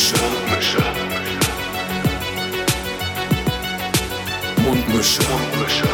[0.00, 0.80] Mundmische.
[0.96, 1.52] Mundmische.
[4.64, 5.22] Mundmische.
[5.28, 5.88] Mundmische.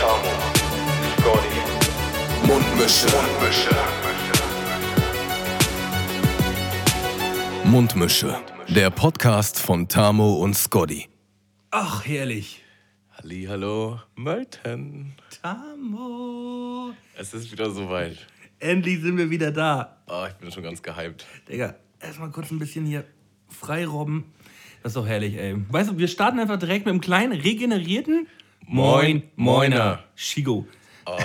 [0.00, 0.32] Tamo.
[1.16, 1.58] Scotty.
[2.48, 3.06] Mundmische.
[3.06, 3.76] Mundmische.
[7.64, 8.40] Mundmische.
[8.68, 11.08] Der Podcast von Tamo und Scotty.
[11.70, 12.64] Ach, herrlich.
[13.16, 15.14] Halli, hallo, Mölten.
[15.40, 16.94] Tamo.
[17.16, 18.26] Es ist wieder soweit.
[18.58, 19.98] Endlich sind wir wieder da.
[20.08, 21.24] Oh, ich bin schon ganz gehypt.
[21.48, 23.04] Digga, erstmal kurz ein bisschen hier
[23.48, 24.24] freirobben.
[24.82, 25.56] Das ist doch herrlich, ey.
[25.70, 28.26] Weißt du, wir starten einfach direkt mit einem kleinen regenerierten
[28.66, 30.02] Moin, Moiner.
[30.14, 30.66] Shigo.
[31.06, 31.18] Oh,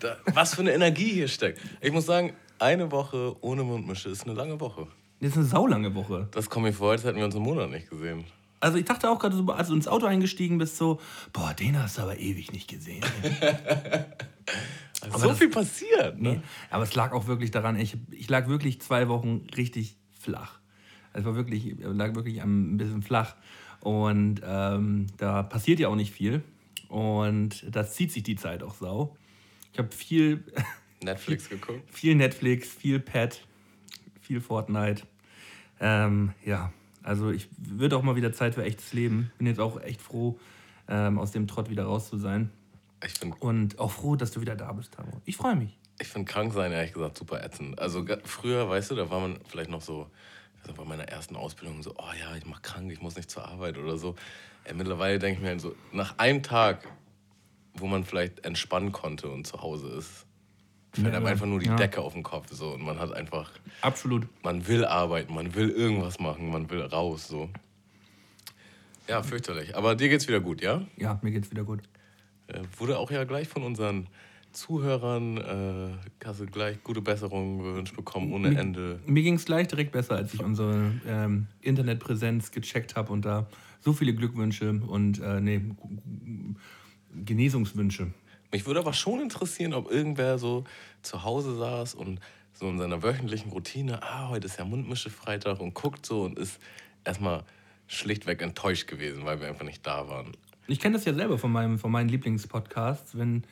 [0.00, 1.60] da, was für eine Energie hier steckt.
[1.80, 4.86] Ich muss sagen, eine Woche ohne Mundmische ist eine lange Woche.
[5.20, 6.28] Das ist eine saulange Woche.
[6.32, 8.24] Das kommt mir vor, als hätten wir uns einen Monat nicht gesehen.
[8.60, 11.00] Also ich dachte auch gerade so, als du ins Auto eingestiegen bist, so,
[11.32, 13.02] boah, den hast du aber ewig nicht gesehen.
[15.18, 16.34] So das- viel passiert, ne?
[16.34, 20.60] Nee, aber es lag auch wirklich daran, ich, ich lag wirklich zwei Wochen richtig flach.
[21.12, 23.36] Es war wirklich, lag wirklich ein bisschen flach.
[23.80, 26.42] Und ähm, da passiert ja auch nicht viel.
[26.88, 29.16] Und das zieht sich die Zeit auch sau.
[29.72, 30.44] Ich habe viel,
[31.02, 31.82] Netflix geguckt.
[31.90, 33.40] viel Netflix, viel Pad,
[34.20, 35.02] viel Fortnite.
[35.80, 39.32] Ähm, ja, also ich wird auch mal wieder Zeit für echtes Leben.
[39.38, 40.38] Bin jetzt auch echt froh,
[40.88, 42.50] ähm, aus dem Trott wieder raus zu sein.
[43.04, 45.20] Ich finde Und auch froh, dass du wieder da bist, Tamo.
[45.24, 45.76] Ich freue mich.
[46.02, 47.78] Ich find krank sein ehrlich gesagt super ätzend.
[47.78, 50.08] Also früher, weißt du, da war man vielleicht noch so,
[50.66, 53.46] nicht, bei meiner ersten Ausbildung so, oh ja, ich mach krank, ich muss nicht zur
[53.46, 54.14] Arbeit oder so.
[54.64, 56.86] Ey, mittlerweile denke ich mir halt so, nach einem Tag,
[57.74, 60.26] wo man vielleicht entspannen konnte und zu Hause ist,
[60.92, 61.76] fällt einem einfach nur die ja.
[61.76, 64.26] Decke auf den Kopf so und man hat einfach, Absolut.
[64.42, 67.48] man will arbeiten, man will irgendwas machen, man will raus so.
[69.08, 69.76] Ja, fürchterlich.
[69.76, 70.82] Aber dir geht's wieder gut, ja?
[70.96, 71.80] Ja, mir geht's wieder gut.
[72.46, 74.06] Äh, wurde auch ja gleich von unseren
[74.52, 79.00] Zuhörern, äh, hast du gleich gute Besserung gewünscht bekommen, ohne Mir- Ende.
[79.06, 83.46] Mir ging es gleich direkt besser, als ich unsere ähm, Internetpräsenz gecheckt habe und da
[83.80, 85.60] so viele Glückwünsche und äh, nee,
[87.14, 88.12] Genesungswünsche.
[88.50, 90.64] Mich würde aber schon interessieren, ob irgendwer so
[91.02, 92.20] zu Hause saß und
[92.52, 96.60] so in seiner wöchentlichen Routine, ah, heute ist ja Mundmische-Freitag und guckt so und ist
[97.04, 97.44] erstmal
[97.86, 100.32] schlichtweg enttäuscht gewesen, weil wir einfach nicht da waren.
[100.68, 103.42] Ich kenne das ja selber von, meinem, von meinen Lieblingspodcasts, wenn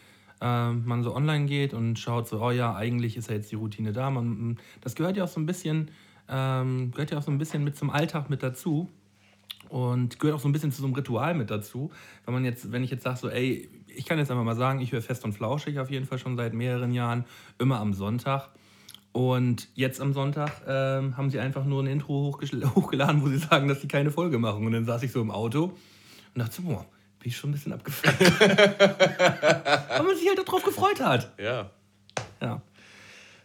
[0.41, 3.57] ähm, man so online geht und schaut so, oh ja, eigentlich ist ja jetzt die
[3.57, 4.11] Routine da.
[4.11, 5.91] Man, das gehört ja auch so ein bisschen,
[6.29, 8.89] ähm, gehört ja auch so ein bisschen mit zum Alltag mit dazu.
[9.69, 11.93] Und gehört auch so ein bisschen zu so einem Ritual mit dazu.
[12.25, 14.81] Wenn man jetzt, wenn ich jetzt sage, so, ey, ich kann jetzt einfach mal sagen,
[14.81, 17.25] ich höre fest und flauschig auf jeden Fall schon seit mehreren Jahren,
[17.59, 18.51] immer am Sonntag.
[19.13, 22.37] Und jetzt am Sonntag ähm, haben sie einfach nur ein Intro
[22.75, 24.67] hochgeladen, wo sie sagen, dass sie keine Folge machen.
[24.67, 25.65] Und dann saß ich so im Auto
[26.35, 26.87] und dachte boah,
[27.21, 28.19] bin ich schon ein bisschen abgefuckt.
[28.41, 31.33] Weil man sich halt darauf gefreut hat.
[31.39, 31.71] Ja.
[32.41, 32.63] Ja.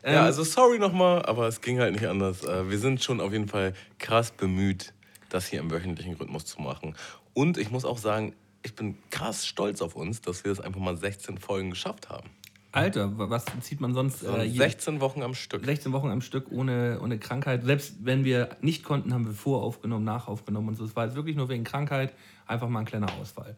[0.04, 2.44] ja, also sorry nochmal, aber es ging halt nicht anders.
[2.44, 4.94] Äh, Wir sind schon auf jeden Fall krass bemüht,
[5.30, 6.96] das hier im wöchentlichen Rhythmus zu machen.
[7.34, 10.80] Und ich muss auch sagen, ich bin krass stolz auf uns, dass wir es einfach
[10.80, 12.30] mal 16 Folgen geschafft haben.
[12.76, 15.64] Alter, wa- was zieht man sonst So äh, je- 16 Wochen am Stück.
[15.66, 17.64] 16 Wochen am Stück ohne, ohne Krankheit.
[17.64, 20.84] Selbst wenn wir nicht konnten, haben wir voraufgenommen, nachaufgenommen und so.
[20.86, 22.14] Es war jetzt wirklich nur wegen Krankheit
[22.46, 23.56] einfach mal ein kleiner Ausfall.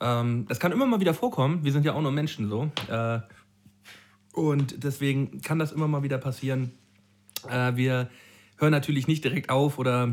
[0.00, 1.64] Ähm, das kann immer mal wieder vorkommen.
[1.64, 2.70] Wir sind ja auch nur Menschen so.
[2.88, 3.20] Äh,
[4.32, 6.72] und deswegen kann das immer mal wieder passieren.
[7.48, 8.08] Äh, wir
[8.58, 10.12] hören natürlich nicht direkt auf oder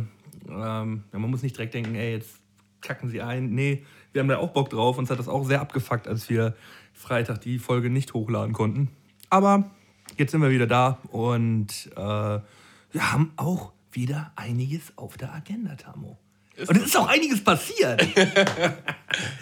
[0.49, 2.37] ähm, man muss nicht direkt denken, ey, jetzt
[2.81, 3.49] kacken sie ein.
[3.53, 4.97] Nee, wir haben da auch Bock drauf.
[4.97, 6.55] Uns hat das auch sehr abgefuckt, als wir
[6.97, 8.89] Freitag die Folge nicht hochladen konnten.
[9.29, 9.69] Aber
[10.17, 15.75] jetzt sind wir wieder da und äh, wir haben auch wieder einiges auf der Agenda,
[15.75, 16.17] Tamo.
[16.55, 18.05] Ist und es ist auch einiges passiert.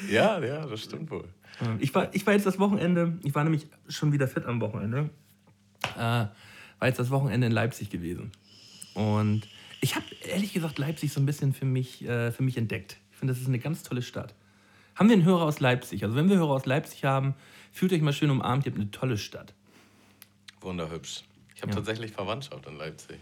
[0.09, 1.27] Ja, ja, das stimmt wohl.
[1.79, 5.09] Ich war, ich war jetzt das Wochenende, ich war nämlich schon wieder fit am Wochenende,
[5.95, 6.31] äh, war
[6.83, 8.31] jetzt das Wochenende in Leipzig gewesen.
[8.93, 9.47] Und
[9.81, 12.97] ich habe ehrlich gesagt Leipzig so ein bisschen für mich, äh, für mich entdeckt.
[13.11, 14.35] Ich finde, das ist eine ganz tolle Stadt.
[14.95, 16.03] Haben wir einen Hörer aus Leipzig?
[16.03, 17.35] Also wenn wir Hörer aus Leipzig haben,
[17.72, 19.53] fühlt euch mal schön umarmt, ihr habt eine tolle Stadt.
[20.61, 21.23] Wunderhübsch.
[21.53, 21.78] Ich habe Ja.
[21.78, 23.20] tatsächlich Verwandtschaft in Leipzig.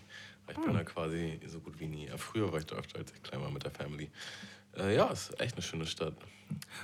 [0.50, 2.10] Ich bin da quasi so gut wie nie.
[2.18, 4.10] Früher war ich da öfter, als ich klein war mit der Family.
[4.78, 6.14] Äh, ja, ist echt eine schöne Stadt.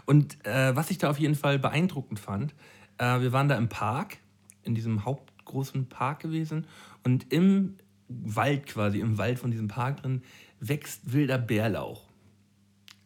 [0.06, 2.54] Und äh, was ich da auf jeden Fall beeindruckend fand,
[2.98, 4.18] äh, wir waren da im Park,
[4.64, 6.68] in diesem hauptgroßen Park gewesen
[7.04, 7.78] und im
[8.08, 10.24] Wald quasi, im Wald von diesem Park drin,
[10.60, 12.09] wächst wilder Bärlauch.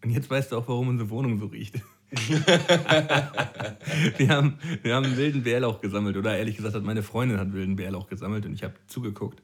[0.03, 1.75] Und jetzt weißt du auch, warum unsere Wohnung so riecht.
[4.17, 6.17] wir, haben, wir haben wilden Bärlauch gesammelt.
[6.17, 9.41] Oder ehrlich gesagt, hat meine Freundin hat wilden Bärlauch gesammelt und ich habe zugeguckt.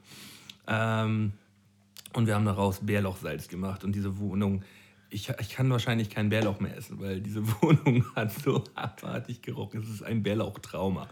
[0.67, 1.33] Ähm,
[2.13, 3.83] und wir haben daraus Bärlauchsalz gemacht.
[3.83, 4.63] Und diese Wohnung,
[5.09, 9.81] ich, ich kann wahrscheinlich kein Bärlauch mehr essen, weil diese Wohnung hat so abartig gerochen.
[9.81, 11.07] Es ist ein Bärlauchtrauma.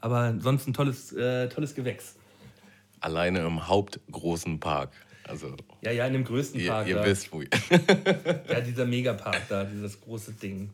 [0.00, 2.16] Aber sonst ein tolles, äh, tolles Gewächs.
[3.00, 4.90] Alleine im hauptgroßen Park.
[5.28, 6.88] Also, Ja, ja, in dem größten ihr, Park.
[6.88, 7.04] ihr da.
[7.04, 7.48] wisst, wo ihr.
[8.48, 10.70] Ja, dieser Megapark da, dieses große Ding.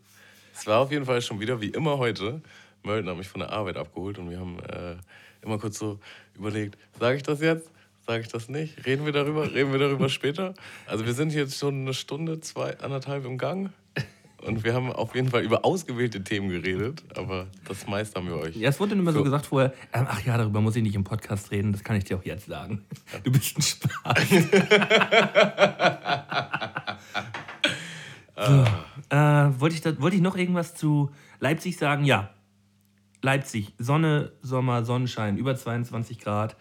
[0.54, 2.40] Es war auf jeden Fall schon wieder wie immer heute.
[2.82, 4.96] Mölden hat mich von der Arbeit abgeholt und wir haben äh,
[5.42, 5.98] immer kurz so
[6.36, 7.70] überlegt, sage ich das jetzt?
[8.06, 8.84] Sage ich das nicht?
[8.86, 9.50] Reden wir darüber?
[9.52, 10.54] Reden wir darüber später?
[10.86, 13.70] Also wir sind jetzt schon eine Stunde, zwei, anderthalb im Gang
[14.44, 18.36] und wir haben auf jeden Fall über ausgewählte Themen geredet, aber das meiste haben wir
[18.36, 18.56] euch.
[18.56, 19.24] Ja, es wurde immer so, So.
[19.24, 22.04] gesagt vorher, ähm, ach ja, darüber muss ich nicht im Podcast reden, das kann ich
[22.04, 22.84] dir auch jetzt sagen.
[23.22, 24.28] Du bist ein Spaß.
[28.36, 28.64] so,
[29.10, 31.10] äh, wollte, ich da, wollte ich noch irgendwas zu
[31.40, 32.04] Leipzig sagen?
[32.04, 32.30] Ja.
[33.22, 36.56] Leipzig, Sonne, Sommer, Sonnenschein, über 22 Grad.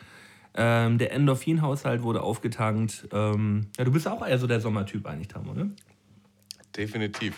[0.55, 3.07] Ähm, der Endorphin-Haushalt wurde aufgetankt.
[3.11, 5.71] Ähm, ja, du bist auch eher so der Sommertyp eigentlich, Tamo, ne?
[6.77, 7.35] Definitiv.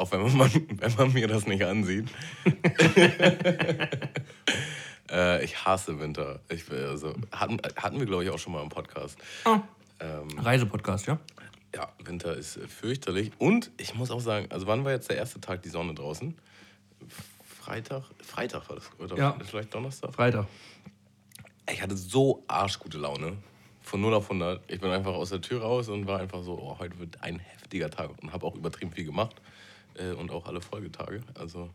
[0.00, 0.50] Auch wenn man,
[0.80, 2.08] wenn man mir das nicht ansieht.
[5.10, 6.40] äh, ich hasse Winter.
[6.48, 9.18] Ich, also, hatten, hatten wir, glaube ich, auch schon mal im Podcast.
[9.44, 9.60] Ah.
[10.00, 11.18] Ähm, Reisepodcast, ja?
[11.74, 13.30] ja, Winter ist fürchterlich.
[13.38, 16.34] Und ich muss auch sagen, also wann war jetzt der erste Tag die Sonne draußen?
[17.44, 18.04] Freitag?
[18.22, 19.36] Freitag war das, oder Ja.
[19.44, 20.14] vielleicht Donnerstag?
[20.14, 20.46] Freitag.
[21.70, 23.36] Ich hatte so arschgute Laune.
[23.82, 24.62] Von 0 auf 100.
[24.68, 27.38] Ich bin einfach aus der Tür raus und war einfach so, oh, heute wird ein
[27.38, 28.10] heftiger Tag.
[28.22, 29.36] Und habe auch übertrieben viel gemacht.
[29.94, 31.22] Äh, und auch alle Folgetage.
[31.34, 31.70] Also,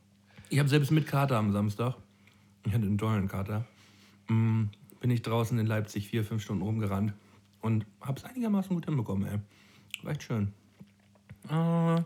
[0.50, 1.96] Ich habe selbst mit Kater am Samstag,
[2.66, 3.66] ich hatte einen tollen Kater,
[4.28, 4.66] mm,
[5.00, 7.14] bin ich draußen in Leipzig vier, fünf Stunden rumgerannt
[7.62, 9.40] und habe es einigermaßen gut hinbekommen, ey.
[10.04, 10.54] War echt schön.
[11.50, 12.02] Äh,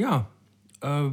[0.00, 0.28] ja,
[0.80, 1.10] äh,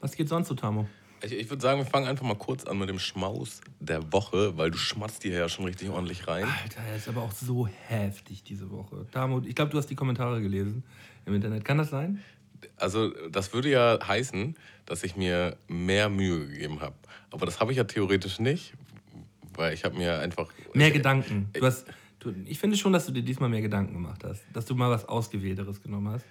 [0.00, 0.86] was geht sonst so, Tamo?
[1.24, 4.56] ich, ich würde sagen, wir fangen einfach mal kurz an mit dem Schmaus der Woche,
[4.56, 6.44] weil du schmatzt hier ja schon richtig ordentlich rein.
[6.44, 9.06] Alter, er ist aber auch so heftig diese Woche.
[9.10, 10.84] Tamo, ich glaube, du hast die Kommentare gelesen
[11.24, 11.64] im Internet.
[11.64, 12.22] Kann das sein?
[12.76, 14.56] Also, das würde ja heißen,
[14.86, 16.94] dass ich mir mehr Mühe gegeben habe.
[17.30, 18.74] Aber das habe ich ja theoretisch nicht,
[19.56, 20.48] weil ich habe mir einfach.
[20.72, 21.48] Mehr Gedanken.
[21.52, 21.86] Du hast,
[22.20, 24.42] du, ich finde schon, dass du dir diesmal mehr Gedanken gemacht hast.
[24.52, 26.24] Dass du mal was Ausgewählteres genommen hast.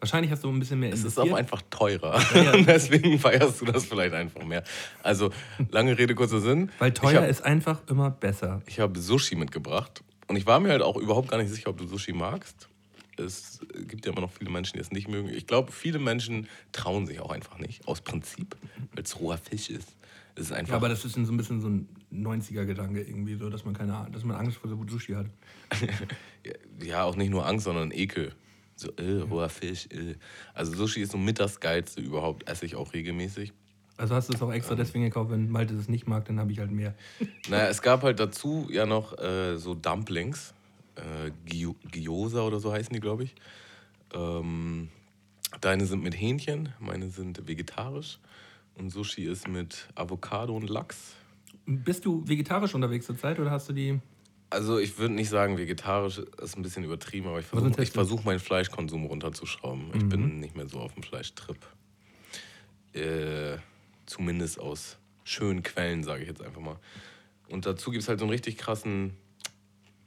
[0.00, 1.34] Wahrscheinlich hast du ein bisschen mehr Es ist investiert.
[1.34, 2.18] auch einfach teurer.
[2.34, 2.52] Ja.
[2.54, 4.64] Und deswegen feierst du das vielleicht einfach mehr.
[5.02, 5.30] Also,
[5.70, 6.70] lange Rede, kurzer Sinn.
[6.78, 8.62] Weil teuer hab- ist einfach immer besser.
[8.66, 11.76] Ich habe Sushi mitgebracht und ich war mir halt auch überhaupt gar nicht sicher, ob
[11.76, 12.69] du Sushi magst.
[13.20, 15.28] Es gibt ja immer noch viele Menschen, die es nicht mögen.
[15.28, 18.56] Ich glaube, viele Menschen trauen sich auch einfach nicht, aus Prinzip,
[18.94, 19.96] weil es roher Fisch ist.
[20.34, 20.72] Es ist einfach.
[20.72, 24.08] Ja, aber das ist so ein bisschen so ein 90er-Gedanke irgendwie, so, dass man keine
[24.12, 25.26] dass man Angst vor so Sushi hat.
[26.82, 28.32] ja, auch nicht nur Angst, sondern Ekel.
[28.76, 30.14] So, äh, roher Fisch, äh.
[30.54, 33.52] Also Sushi ist so mit das Geilste überhaupt, esse ich auch regelmäßig.
[33.98, 34.54] Also hast du es auch Ähm.
[34.54, 36.94] extra deswegen gekauft, wenn Malte das nicht mag, dann habe ich halt mehr.
[37.50, 40.54] Naja, es gab halt dazu ja noch äh, so Dumplings.
[40.96, 43.34] Äh, Gyo- Gyoza oder so heißen die, glaube ich.
[44.12, 44.88] Ähm,
[45.60, 48.18] deine sind mit Hähnchen, meine sind vegetarisch.
[48.74, 51.14] Und Sushi ist mit Avocado und Lachs.
[51.66, 54.00] Bist du vegetarisch unterwegs zurzeit oder hast du die.
[54.48, 58.40] Also ich würde nicht sagen, vegetarisch ist ein bisschen übertrieben, aber ich versuche versuch, meinen
[58.40, 59.90] Fleischkonsum runterzuschrauben.
[59.94, 61.58] Ich bin nicht mehr so auf dem Fleischtrip.
[62.92, 63.58] Äh,
[64.06, 66.76] zumindest aus schönen Quellen, sage ich jetzt einfach mal.
[67.48, 69.12] Und dazu gibt es halt so einen richtig krassen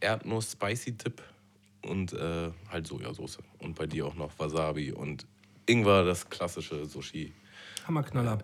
[0.04, 1.22] Erdnuss-Spicy-Tipp
[1.86, 3.40] und äh, halt Sojasauce.
[3.60, 5.26] Und bei dir auch noch Wasabi und
[5.66, 7.34] Ingwer, das klassische Sushi-Essen.
[7.88, 8.38] Hammerknaller.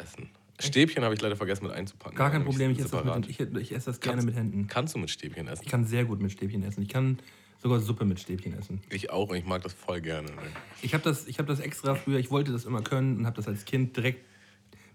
[0.59, 2.17] Stäbchen habe ich leider vergessen mit einzupacken.
[2.17, 4.68] Gar kein Problem, ich esse, mit, ich, ich esse das gerne Kannst- mit Händen.
[4.68, 5.63] Kannst du mit Stäbchen essen?
[5.63, 6.81] Ich kann sehr gut mit Stäbchen essen.
[6.81, 7.19] Ich kann
[7.61, 8.81] sogar Suppe mit Stäbchen essen.
[8.89, 10.30] Ich auch und ich mag das voll gerne.
[10.30, 10.42] Ne?
[10.81, 13.37] Ich habe das, ich hab das extra früher, ich wollte das immer können und habe
[13.37, 14.25] das als Kind direkt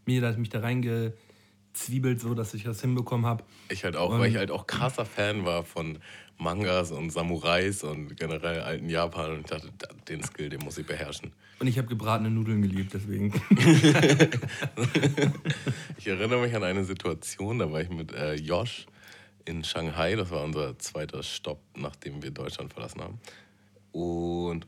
[0.06, 0.60] mir da, mich da
[1.74, 3.44] reingezwiebelt, so dass ich das hinbekommen habe.
[3.68, 5.98] Ich halt auch, weil ich halt auch krasser Fan war von
[6.38, 10.78] Mangas und Samurais und generell alten Japan und ich dachte, da- den Skill, den muss
[10.78, 11.32] ich beherrschen.
[11.60, 13.32] Und ich habe gebratene Nudeln geliebt, deswegen.
[15.96, 18.84] Ich erinnere mich an eine Situation, da war ich mit äh, Josh
[19.46, 23.18] in Shanghai, das war unser zweiter Stopp, nachdem wir Deutschland verlassen haben.
[23.92, 24.66] Und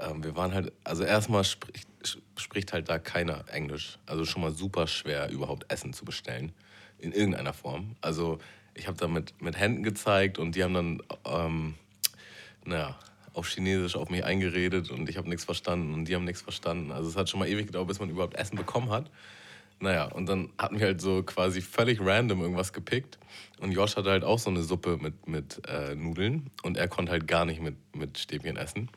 [0.00, 1.88] ähm, wir waren halt, also erstmal spricht,
[2.36, 3.98] spricht halt da keiner Englisch.
[4.06, 6.52] Also schon mal super schwer, überhaupt Essen zu bestellen.
[6.98, 7.96] In irgendeiner Form.
[8.00, 8.38] Also
[8.74, 11.74] ich habe da mit, mit Händen gezeigt und die haben dann, ähm,
[12.64, 12.98] naja,
[13.32, 16.90] auf Chinesisch auf mich eingeredet und ich habe nichts verstanden und die haben nichts verstanden.
[16.90, 19.10] Also es hat schon mal ewig gedauert, bis man überhaupt Essen bekommen hat.
[19.82, 23.18] Naja, und dann hatten wir halt so quasi völlig random irgendwas gepickt.
[23.60, 26.50] Und Josh hatte halt auch so eine Suppe mit, mit äh, Nudeln.
[26.62, 28.90] Und er konnte halt gar nicht mit, mit Stäbchen essen.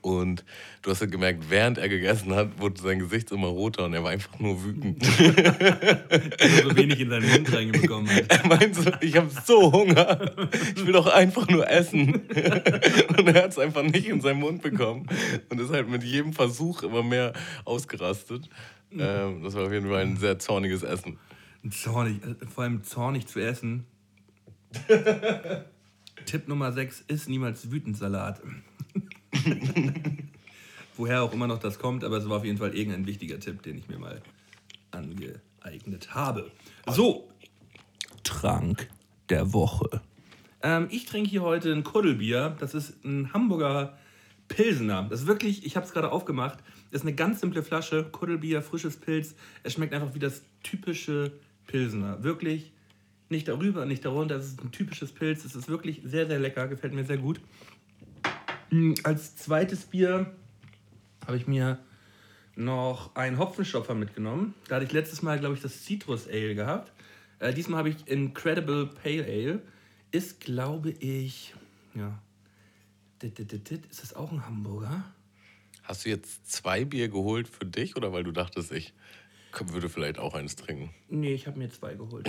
[0.00, 0.44] Und
[0.82, 4.02] du hast halt gemerkt, während er gegessen hat, wurde sein Gesicht immer roter und er
[4.02, 5.04] war einfach nur wütend.
[5.04, 8.24] so wenig in seinen Mund reingekommen hat.
[8.30, 10.48] Er meinte so, ich habe so Hunger.
[10.74, 12.14] Ich will doch einfach nur essen.
[12.14, 15.06] Und er hat es einfach nicht in seinen Mund bekommen.
[15.50, 17.34] Und ist halt mit jedem Versuch immer mehr
[17.66, 18.48] ausgerastet.
[18.90, 21.18] Ähm, das war auf jeden Fall ein sehr zorniges Essen.
[21.70, 23.84] Zornig, äh, vor allem zornig zu essen.
[26.26, 28.40] Tipp Nummer 6 ist niemals wütend Salat.
[30.96, 33.62] Woher auch immer noch das kommt, aber es war auf jeden Fall irgendein wichtiger Tipp,
[33.62, 34.22] den ich mir mal
[34.92, 36.52] angeeignet habe.
[36.86, 37.28] So,
[38.22, 38.88] Trank
[39.28, 40.00] der Woche.
[40.62, 42.56] Ähm, ich trinke hier heute ein Kuddelbier.
[42.58, 43.98] Das ist ein Hamburger
[44.48, 45.06] Pilsener.
[45.10, 46.58] Das ist wirklich, ich habe es gerade aufgemacht,
[46.90, 49.34] das ist eine ganz simple Flasche, Kuddelbier, frisches Pilz.
[49.62, 51.32] Es schmeckt einfach wie das typische
[51.66, 52.22] Pilsener.
[52.22, 52.72] Wirklich
[53.28, 54.36] nicht darüber, nicht darunter.
[54.36, 55.44] Es ist ein typisches Pilz.
[55.44, 56.68] Es ist wirklich sehr, sehr lecker.
[56.68, 57.40] Gefällt mir sehr gut.
[58.74, 60.34] Hm, als zweites Bier
[61.24, 61.78] habe ich mir
[62.56, 64.54] noch einen Hopfenstopfer mitgenommen.
[64.66, 66.92] Da hatte ich letztes Mal, glaube ich, das Citrus Ale gehabt.
[67.38, 69.62] Äh, diesmal habe ich Incredible Pale Ale.
[70.10, 71.54] Ist, glaube ich,
[71.94, 72.20] ja.
[73.22, 75.04] Ist das auch ein Hamburger?
[75.84, 78.92] Hast du jetzt zwei Bier geholt für dich oder weil du dachtest, ich
[79.66, 80.90] würde vielleicht auch eins trinken?
[81.08, 82.28] Nee, ich habe mir zwei geholt.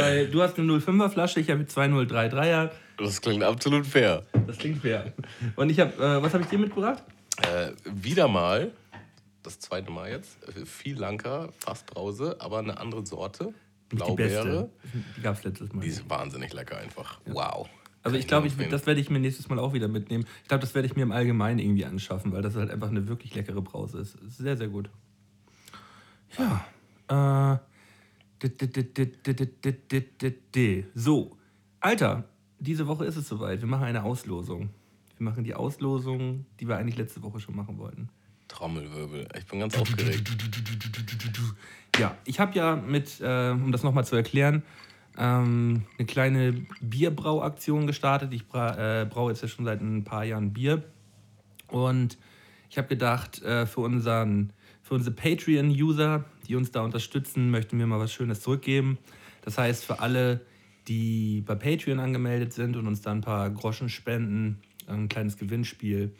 [0.00, 2.70] weil du hast eine 05er Flasche, ich habe zwei 033er.
[2.98, 4.24] Das klingt absolut fair.
[4.46, 5.12] Das klingt fair.
[5.56, 7.02] Und ich habe, äh, was habe ich dir mitgebracht?
[7.42, 8.72] Äh, wieder mal,
[9.42, 13.54] das zweite Mal jetzt, äh, viel Lanka, fast Brause, aber eine andere Sorte.
[13.88, 14.70] Blaubeere.
[14.84, 15.80] Die, die gab es letztes Mal.
[15.80, 17.18] Die ist wahnsinnig lecker einfach.
[17.26, 17.34] Ja.
[17.34, 17.68] Wow.
[18.02, 20.24] Also ich glaube, das werde ich mir nächstes Mal auch wieder mitnehmen.
[20.42, 23.08] Ich glaube, das werde ich mir im Allgemeinen irgendwie anschaffen, weil das halt einfach eine
[23.08, 24.14] wirklich leckere Brause ist.
[24.14, 24.88] ist sehr, sehr gut.
[26.38, 26.64] Ja.
[27.54, 27.58] Äh,
[30.94, 31.36] so.
[31.80, 32.24] Alter,
[32.58, 33.60] diese Woche ist es soweit.
[33.60, 34.70] Wir machen eine Auslosung.
[35.16, 38.08] Wir machen die Auslosung, die wir eigentlich letzte Woche schon machen wollten.
[38.48, 39.28] Trommelwirbel.
[39.36, 40.30] Ich bin ganz aufgeregt.
[41.98, 44.62] Ja, ich habe ja mit, äh, um das nochmal zu erklären,
[45.18, 48.32] ähm, eine kleine Bierbrauaktion gestartet.
[48.32, 50.82] Ich bra äh, braue jetzt ja schon seit ein paar Jahren Bier.
[51.68, 52.18] Und
[52.70, 57.86] ich habe gedacht, äh, für, unseren, für unsere Patreon-User, die uns da unterstützen, möchten wir
[57.86, 58.98] mal was Schönes zurückgeben.
[59.42, 60.40] Das heißt, für alle,
[60.88, 66.12] die bei Patreon angemeldet sind und uns da ein paar Groschen spenden, ein kleines Gewinnspiel.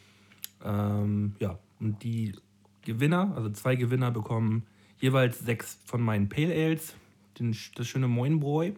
[0.65, 2.37] Ähm, ja, und die
[2.83, 4.63] Gewinner, also zwei Gewinner, bekommen
[5.01, 6.95] jeweils sechs von meinen Pale Ales,
[7.41, 8.71] den, das schöne Moinbräu.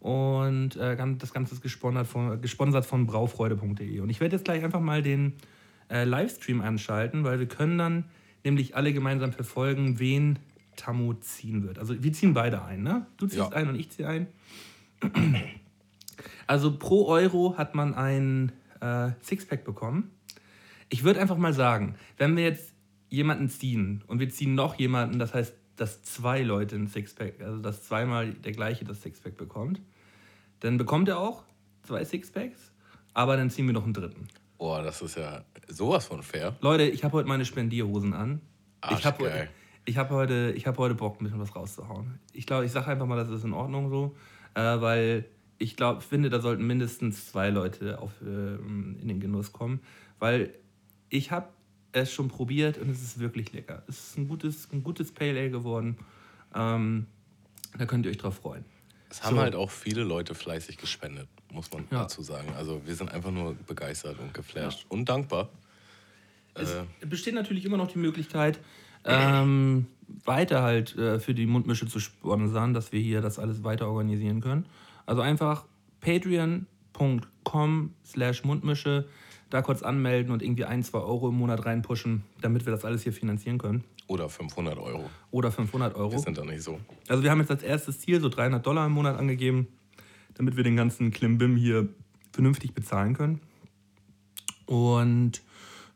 [0.00, 4.00] Und äh, das Ganze ist gesponsert von, gesponsert von braufreude.de.
[4.00, 5.34] Und ich werde jetzt gleich einfach mal den
[5.90, 8.04] äh, Livestream anschalten, weil wir können dann
[8.42, 10.38] nämlich alle gemeinsam verfolgen, wen
[10.76, 11.78] Tamu ziehen wird.
[11.78, 13.06] Also wir ziehen beide ein, ne?
[13.16, 13.48] Du ziehst ja.
[13.48, 14.26] ein und ich ziehe ein.
[16.46, 20.10] Also pro Euro hat man ein äh, Sixpack bekommen.
[20.88, 22.72] Ich würde einfach mal sagen, wenn wir jetzt
[23.08, 27.58] jemanden ziehen und wir ziehen noch jemanden, das heißt, dass zwei Leute ein Sixpack, also
[27.58, 29.80] dass zweimal der gleiche das Sixpack bekommt,
[30.60, 31.44] dann bekommt er auch
[31.82, 32.72] zwei Sixpacks,
[33.14, 34.28] aber dann ziehen wir noch einen dritten.
[34.58, 36.56] Boah, das ist ja sowas von fair.
[36.60, 38.40] Leute, ich habe heute meine Spendierhosen an.
[38.80, 38.98] Arschgeil.
[38.98, 39.48] Ich habe
[39.84, 42.18] ich hab heute, hab heute Bock, ein bisschen was rauszuhauen.
[42.32, 44.16] Ich glaube, ich sage einfach mal, das ist in Ordnung so,
[44.54, 45.24] äh, weil
[45.58, 49.80] ich glaube, finde, da sollten mindestens zwei Leute auf, äh, in den Genuss kommen,
[50.18, 50.54] weil
[51.08, 51.48] ich habe
[51.92, 53.82] es schon probiert und es ist wirklich lecker.
[53.86, 55.98] Es ist ein gutes, ein gutes Pale Ale geworden.
[56.54, 57.06] Ähm,
[57.76, 58.64] da könnt ihr euch drauf freuen.
[59.10, 59.42] Es haben so.
[59.42, 62.02] halt auch viele Leute fleißig gespendet, muss man ja.
[62.02, 62.48] dazu sagen.
[62.56, 64.86] Also wir sind einfach nur begeistert und geflasht ja.
[64.88, 65.50] und dankbar.
[66.54, 68.58] Es äh, besteht natürlich immer noch die Möglichkeit,
[69.04, 69.86] ähm,
[70.24, 74.40] weiter halt äh, für die Mundmische zu sponsern, dass wir hier das alles weiter organisieren
[74.40, 74.66] können.
[75.06, 75.64] Also einfach
[76.00, 79.06] patreon.com slash Mundmische
[79.50, 83.02] da kurz anmelden und irgendwie ein, zwei Euro im Monat reinpushen, damit wir das alles
[83.02, 83.84] hier finanzieren können.
[84.06, 85.08] Oder 500 Euro.
[85.30, 86.12] Oder 500 Euro.
[86.12, 86.80] Wir sind da nicht so.
[87.08, 89.68] Also wir haben jetzt als erstes Ziel so 300 Dollar im Monat angegeben,
[90.34, 91.88] damit wir den ganzen Klimbim hier
[92.32, 93.40] vernünftig bezahlen können.
[94.66, 95.42] Und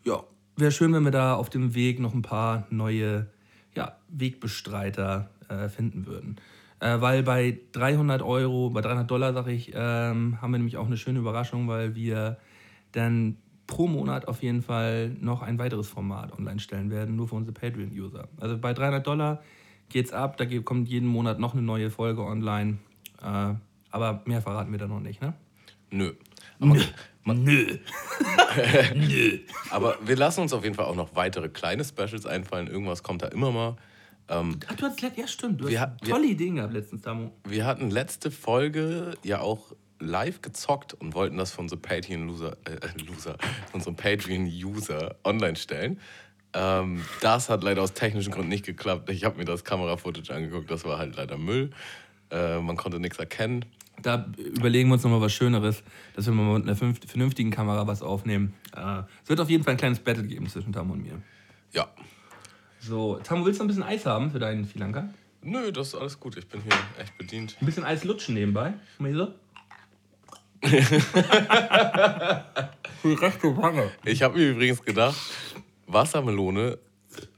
[0.05, 0.23] ja,
[0.57, 3.27] wäre schön, wenn wir da auf dem Weg noch ein paar neue
[3.75, 6.37] ja, Wegbestreiter äh, finden würden.
[6.81, 10.87] Äh, weil bei 300 Euro, bei 300 Dollar, sage ich, ähm, haben wir nämlich auch
[10.87, 12.39] eine schöne Überraschung, weil wir
[12.93, 13.37] dann
[13.67, 17.55] pro Monat auf jeden Fall noch ein weiteres Format online stellen werden, nur für unsere
[17.55, 18.29] Patreon-User.
[18.39, 19.43] Also bei 300 Dollar
[19.89, 22.79] geht's ab, da kommt jeden Monat noch eine neue Folge online.
[23.23, 23.55] Äh,
[23.91, 25.35] aber mehr verraten wir da noch nicht, ne?
[25.91, 26.13] Nö.
[26.61, 26.83] Aber Nö.
[27.26, 27.66] Man, Nö.
[28.95, 29.38] Nö.
[29.71, 32.68] Aber wir lassen uns auf jeden Fall auch noch weitere kleine Specials einfallen.
[32.68, 33.76] Irgendwas kommt da immer mal.
[34.28, 35.61] Ähm, Ach, du hast, ja, stimmt.
[35.61, 37.33] Du hast tolle wir, Ideen gehabt letztens, Damo.
[37.45, 43.02] Wir hatten letzte Folge ja auch live gezockt und wollten das von unserem Patreon-Loser, äh,
[43.04, 43.37] Loser,
[43.73, 45.99] unserem Patreon-User online stellen.
[46.52, 49.11] Ähm, das hat leider aus technischen Gründen nicht geklappt.
[49.11, 51.71] Ich habe mir das Kamera-Footage angeguckt, das war halt leider Müll.
[52.30, 53.64] Äh, man konnte nichts erkennen.
[54.03, 55.83] Da überlegen wir uns nochmal was Schöneres,
[56.15, 56.76] dass wir mal mit einer
[57.07, 58.55] vernünftigen Kamera was aufnehmen.
[58.76, 61.21] Äh, es wird auf jeden Fall ein kleines Battle geben zwischen Tam und mir.
[61.73, 61.88] Ja.
[62.79, 65.09] So, Tam, willst du ein bisschen Eis haben für deinen Filanka?
[65.43, 66.37] Nö, das ist alles gut.
[66.37, 66.73] Ich bin hier
[67.03, 67.57] echt bedient.
[67.61, 68.75] Ein bisschen Eis lutschen nebenbei.
[68.97, 69.35] Guck mal hier so.
[73.05, 73.91] Die rechte Wange.
[74.05, 75.17] Ich habe mir übrigens gedacht,
[75.87, 76.79] Wassermelone,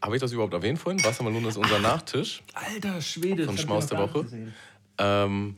[0.03, 1.03] habe ich das überhaupt erwähnt vorhin?
[1.05, 3.49] Wassermelone ist unser Nachtisch Alter Schwede.
[3.53, 4.23] ich Schmaus der Woche.
[4.25, 4.55] gesehen.
[4.99, 5.57] Ähm,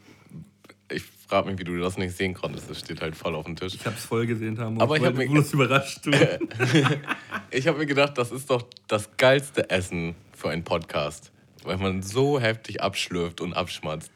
[1.30, 2.68] ich frage mich, wie du das nicht sehen konntest.
[2.68, 3.72] Das steht halt voll auf dem Tisch.
[3.76, 4.80] Ich hab's voll gesehen, Tamo.
[4.82, 6.00] Aber ich hab wollte mich- bloß überrascht.
[7.52, 11.30] Ich habe mir gedacht, das ist doch das geilste Essen für einen Podcast.
[11.62, 14.10] Weil man so heftig abschlürft und abschmatzt.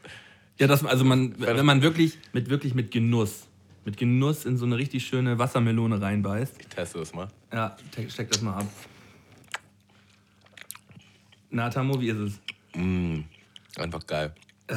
[0.59, 3.47] Ja, das, also man, wenn man wirklich mit, wirklich mit Genuss,
[3.85, 6.57] mit Genuss in so eine richtig schöne Wassermelone reinbeißt.
[6.61, 7.29] Ich teste das mal.
[7.53, 8.67] Ja, te- steck das mal ab.
[11.51, 12.41] Na, Tamo, wie ist es?
[13.79, 14.35] Einfach geil.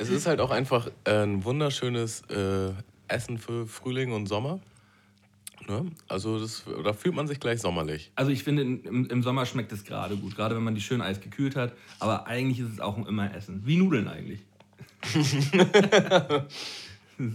[0.00, 2.70] es ist halt auch einfach ein wunderschönes äh,
[3.08, 4.60] Essen für Frühling und Sommer.
[5.68, 5.86] Ne?
[6.08, 8.10] Also das, da fühlt man sich gleich sommerlich.
[8.14, 11.02] Also ich finde, im, im Sommer schmeckt es gerade gut, gerade wenn man die schön
[11.02, 11.72] Eis gekühlt hat.
[11.98, 13.62] Aber eigentlich ist es auch immer Essen.
[13.66, 14.40] Wie Nudeln eigentlich.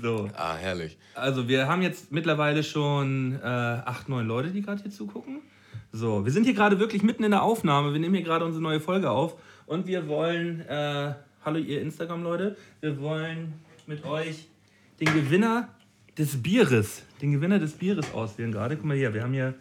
[0.02, 0.98] so, Ah, herrlich.
[1.14, 5.42] also wir haben jetzt mittlerweile schon äh, acht, neun Leute, die gerade hier zugucken.
[5.92, 7.94] So, wir sind hier gerade wirklich mitten in der Aufnahme.
[7.94, 9.36] Wir nehmen hier gerade unsere neue Folge auf.
[9.66, 11.14] Und wir wollen, äh,
[11.46, 13.54] hallo ihr Instagram-Leute, wir wollen
[13.86, 14.48] mit euch
[15.00, 15.70] den Gewinner
[16.18, 18.76] des Bieres, den Gewinner des Bieres auswählen gerade.
[18.76, 19.54] Guck mal hier, wir haben hier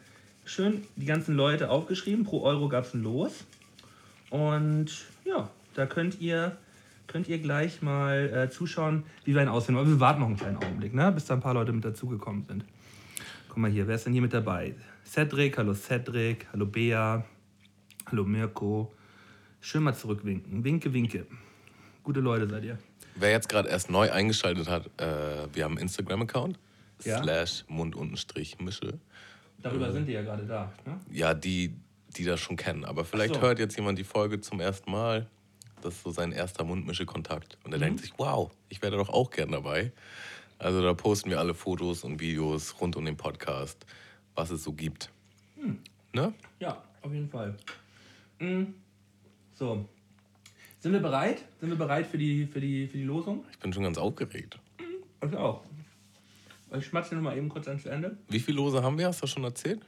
[0.46, 2.24] schön die ganzen Leute aufgeschrieben.
[2.24, 3.44] Pro Euro gab es ein Los.
[4.30, 6.56] Und ja, da könnt ihr,
[7.06, 9.78] könnt ihr gleich mal äh, zuschauen, wie wir ihn auswählen.
[9.78, 11.12] Aber wir warten noch einen kleinen Augenblick, ne?
[11.12, 12.64] bis da ein paar Leute mit dazugekommen sind.
[13.48, 14.74] Guck mal hier, wer ist denn hier mit dabei?
[15.04, 17.26] Cedric, hallo Cedric, hallo Bea,
[18.06, 18.90] hallo Mirko.
[19.60, 20.64] Schön mal zurückwinken.
[20.64, 21.26] Winke, winke.
[22.04, 22.78] Gute Leute seid ihr.
[23.16, 26.58] Wer jetzt gerade erst neu eingeschaltet hat, äh, wir haben einen Instagram-Account.
[27.04, 27.22] Ja.
[27.22, 28.98] Slash Mund-Mische.
[29.58, 30.72] Darüber sind die ja gerade da.
[30.86, 31.00] Ne?
[31.10, 31.74] Ja, die,
[32.16, 32.84] die das schon kennen.
[32.84, 33.40] Aber vielleicht so.
[33.40, 35.26] hört jetzt jemand die Folge zum ersten Mal.
[35.82, 37.58] Das ist so sein erster Mundmische-Kontakt.
[37.64, 39.92] Und er denkt sich, wow, ich wäre doch auch gern dabei.
[40.58, 43.84] Also da posten wir alle Fotos und Videos rund um den Podcast,
[44.34, 45.10] was es so gibt.
[46.12, 46.32] Ne?
[46.60, 47.56] Ja, auf jeden Fall.
[48.38, 48.64] Mm.
[49.52, 49.88] So.
[50.84, 51.42] Sind wir bereit?
[51.60, 53.42] Sind wir bereit für die, für die, für die Losung?
[53.50, 54.58] Ich bin schon ganz aufgeregt.
[55.26, 55.64] Ich auch.
[56.76, 58.18] Ich schmatze noch mal eben kurz ans Ende.
[58.28, 59.06] Wie viele Lose haben wir?
[59.06, 59.80] Hast du schon erzählt?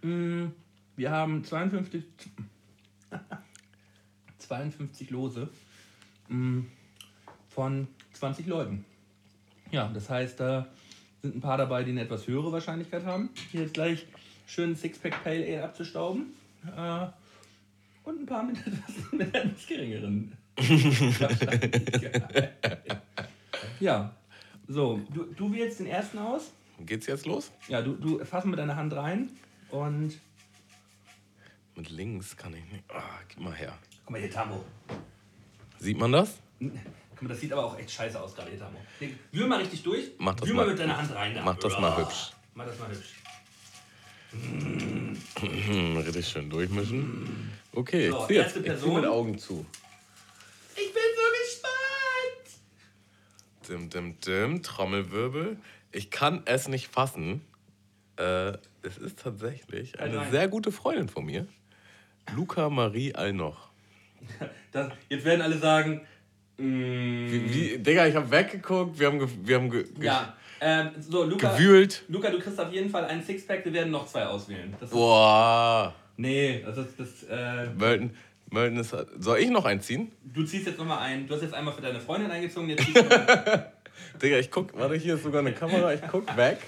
[0.00, 0.46] Mm,
[0.96, 2.02] Wir haben 52,
[4.38, 5.50] 52 Lose
[6.30, 6.60] mm,
[7.50, 8.86] von 20 Leuten.
[9.70, 10.66] Ja, das heißt, da
[11.20, 14.06] sind ein paar dabei, die eine etwas höhere Wahrscheinlichkeit haben, hier jetzt gleich
[14.46, 16.32] schön Sixpack Pale Ale abzustauben.
[18.06, 20.32] Und ein paar mit etwas, mit etwas geringeren.
[23.80, 24.14] Ja,
[24.68, 26.50] so, du, du wählst den ersten aus.
[26.80, 27.50] Geht's jetzt los?
[27.68, 29.30] Ja, du, du fass mit deiner Hand rein
[29.70, 30.18] und.
[31.74, 32.84] Mit links kann ich nicht.
[32.88, 33.74] Ah, gib mal her.
[34.04, 34.64] Guck mal hier, Tamo.
[35.78, 36.38] Sieht man das?
[36.58, 38.78] Guck mal, das sieht aber auch echt scheiße aus gerade hier, Tamo.
[39.00, 40.12] Nee, Wühl mal richtig durch.
[40.18, 41.34] Mach das Wühl mal- mal mit deiner Hand rein.
[41.34, 41.42] da.
[41.42, 42.30] mach das mal hübsch.
[42.54, 43.12] Mach das mal hübsch.
[45.40, 47.52] Hm, richtig schön durchmischen.
[47.72, 48.94] Okay, So, ich zieh jetzt erste ich Person.
[49.00, 49.66] mit Augen zu.
[50.74, 52.60] Ich bin so gespannt.
[53.68, 55.56] Dim, dim, dim, Trommelwirbel.
[55.92, 57.42] Ich kann es nicht fassen.
[58.16, 60.30] Äh, es ist tatsächlich eine nein.
[60.30, 61.46] sehr gute Freundin von mir.
[62.34, 63.68] Luca Marie Allnoch.
[64.72, 66.02] Das, jetzt werden alle sagen.
[66.58, 66.62] mm,
[67.30, 71.24] Wie, wie, Digga, ich habe weggeguckt, wir haben, wir haben ge, ge, ja, ähm, so,
[71.24, 71.52] Luca.
[71.56, 72.02] gewühlt.
[72.08, 73.64] Luca, du kriegst auf jeden Fall einen Sixpack.
[73.64, 74.72] Wir werden noch zwei auswählen.
[74.80, 75.94] Das ist, Boah.
[76.16, 76.98] nee, das ist.
[76.98, 78.16] Das, äh, Mölten,
[78.50, 78.94] Mölten ist.
[79.18, 80.12] Soll ich noch einziehen?
[80.24, 81.26] du ziehst jetzt nochmal ein.
[81.26, 82.68] Du hast jetzt einmal für deine Freundin eingezogen.
[82.70, 83.62] Jetzt ziehst du noch-
[84.22, 86.58] Digga, ich guck, warte, hier ist sogar eine Kamera, ich guck weg.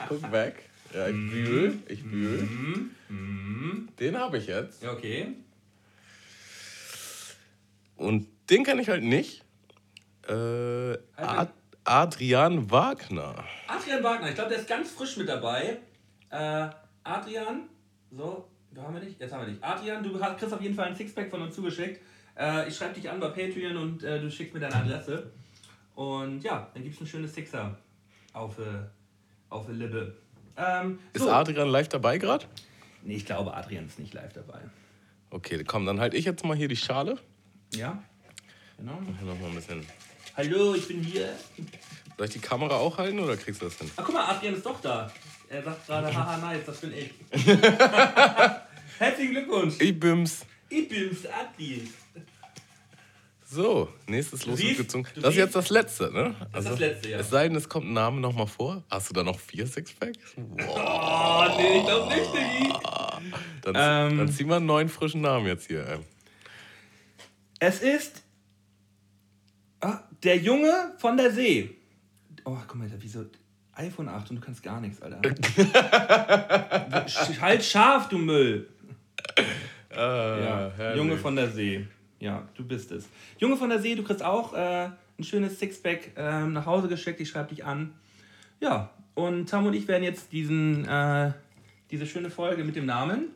[0.00, 0.54] Ich guck weg.
[0.94, 2.48] Ja, ich wühl, ich wühl.
[4.00, 4.82] Den habe ich jetzt.
[4.82, 5.28] Ja, okay.
[7.96, 9.42] Und den kenne ich halt nicht.
[10.28, 10.32] Äh,
[11.16, 11.50] Ad
[11.86, 13.34] Adrian Wagner.
[13.68, 15.78] Adrian Wagner, ich glaube, der ist ganz frisch mit dabei.
[16.30, 16.68] Äh,
[17.04, 17.68] Adrian,
[18.10, 19.16] so, wo haben wir dich?
[19.18, 19.62] Jetzt haben wir dich.
[19.62, 22.00] Adrian, du hast- kriegst auf jeden Fall ein Sixpack von uns zugeschickt.
[22.38, 25.30] Äh, ich schreibe dich an bei Patreon und äh, du schickst mir deine Adresse.
[25.94, 27.78] Und ja, dann gibt es ein schönes Sixer
[28.32, 28.62] auf, äh,
[29.48, 30.16] auf Lippe.
[30.56, 31.30] Ähm, Ist so.
[31.30, 32.44] Adrian live dabei gerade?
[33.02, 34.58] Nee, ich glaube, Adrian ist nicht live dabei.
[35.30, 37.16] Okay, komm, dann halte ich jetzt mal hier die Schale.
[37.74, 38.02] Ja?
[38.76, 38.92] Genau.
[39.24, 39.86] Noch mal ein bisschen.
[40.36, 41.34] Hallo, ich bin hier.
[42.16, 43.90] Soll ich die Kamera auch halten oder kriegst du das hin?
[43.96, 45.10] Ach, guck mal, Adrian ist doch da.
[45.48, 47.10] Er sagt gerade, haha, nice, das bin ich.
[48.98, 49.74] Herzlichen Glückwunsch.
[49.78, 50.44] Ich bims.
[50.68, 51.88] Ich bin's, Adrian.
[53.48, 55.06] So, nächstes Los wird gezogen.
[55.14, 56.34] Das ist jetzt das letzte, ne?
[56.52, 57.18] Das ist das letzte, ja.
[57.18, 58.82] Es sei denn, es kommt ein Name nochmal vor.
[58.90, 60.18] Hast du da noch vier Sixpacks?
[60.36, 60.76] Wow.
[60.76, 62.72] Oh, nee, ich glaub nicht, Diggi.
[63.62, 63.74] Dann,
[64.12, 64.18] Ähm.
[64.18, 66.00] dann zieh mal einen neuen frischen Namen jetzt hier.
[67.60, 68.22] Es ist
[70.22, 71.76] der Junge von der See.
[72.44, 73.24] Oh, guck mal, wieso
[73.74, 75.20] iPhone 8 und du kannst gar nichts, Alter.
[77.40, 78.68] halt scharf, du Müll.
[79.90, 80.96] Ah, Ja, herrlich.
[80.96, 81.86] Junge von der See.
[82.18, 83.06] Ja, du bist es.
[83.38, 87.20] Junge von der See, du kriegst auch äh, ein schönes Sixpack ähm, nach Hause geschickt.
[87.20, 87.92] Ich schreibe dich an.
[88.60, 91.32] Ja, und Tam und ich werden jetzt diesen, äh,
[91.90, 93.28] diese schöne Folge mit dem Namen.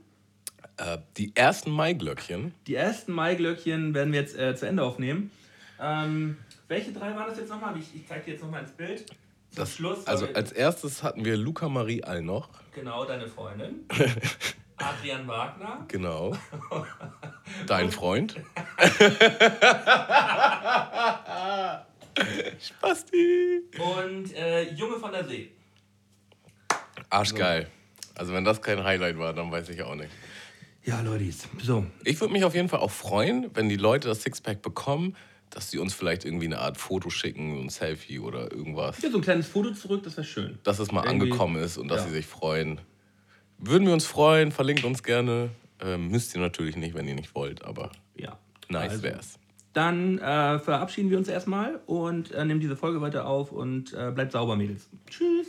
[0.79, 2.55] Äh, die ersten Maiglöckchen.
[2.67, 5.31] Die ersten Maiglöckchen werden wir jetzt äh, zu Ende aufnehmen.
[5.79, 6.39] Ähm,
[6.71, 7.77] welche drei waren das jetzt nochmal?
[7.77, 9.07] Ich, ich zeige dir jetzt nochmal ins Bild.
[9.07, 9.17] Zum
[9.57, 10.07] Das, Schluss.
[10.07, 12.49] also als erstes hatten wir Luca Marie Allnoch.
[12.73, 13.85] genau, deine Freundin.
[14.77, 15.85] Adrian Wagner.
[15.89, 16.35] Genau.
[17.67, 18.35] Dein Freund.
[22.61, 23.63] Spasti.
[23.79, 25.51] Und äh, Junge von der See.
[27.11, 27.67] Arschgeil.
[28.15, 30.11] Also wenn das kein Highlight war, dann weiß ich auch nicht.
[30.85, 31.25] Ja, Leute.
[31.63, 35.15] So, Ich würde mich auf jeden Fall auch freuen, wenn die Leute das Sixpack bekommen,
[35.51, 38.99] dass sie uns vielleicht irgendwie eine Art Foto schicken, ein Selfie oder irgendwas.
[38.99, 40.59] Hier so ein kleines Foto zurück, das wäre schön.
[40.63, 42.07] Dass es mal Irgendwie- angekommen ist und dass ja.
[42.09, 42.81] sie sich freuen.
[43.59, 45.51] Würden wir uns freuen, verlinkt uns gerne.
[45.81, 48.39] Ähm, müsst ihr natürlich nicht, wenn ihr nicht wollt, aber Ja.
[48.69, 49.39] nice Also, wär's.
[49.73, 54.11] Dann äh, verabschieden wir uns erstmal und äh, nehmen diese Folge weiter auf und äh,
[54.13, 54.89] bleibt sauber, Mädels.
[55.09, 55.49] Tschüss.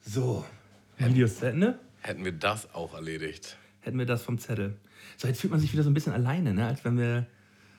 [0.00, 0.44] So,
[0.98, 1.78] Videos zu Ende.
[2.00, 3.56] Hätten wir das auch erledigt.
[3.80, 4.76] Hätten wir das vom Zettel.
[5.16, 6.66] So, jetzt fühlt man sich wieder so ein bisschen alleine, ne?
[6.66, 7.26] als wenn wir.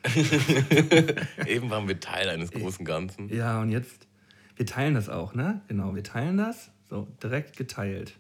[1.47, 3.29] Eben waren wir Teil eines großen Ganzen.
[3.29, 4.07] Ja, und jetzt.
[4.55, 5.61] Wir teilen das auch, ne?
[5.67, 6.69] Genau, wir teilen das.
[6.89, 8.13] So, direkt geteilt.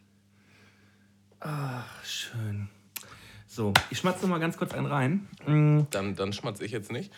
[1.39, 2.69] Ach, schön.
[3.47, 5.27] So, ich schmatze noch mal ganz kurz einen rein.
[5.45, 7.13] Mm, Dann, dann schmatze ich jetzt nicht.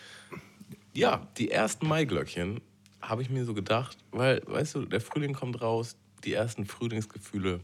[0.93, 2.59] Ja, die ersten Maiglöckchen
[3.01, 7.61] habe ich mir so gedacht, weil, weißt du, der Frühling kommt raus, die ersten Frühlingsgefühle.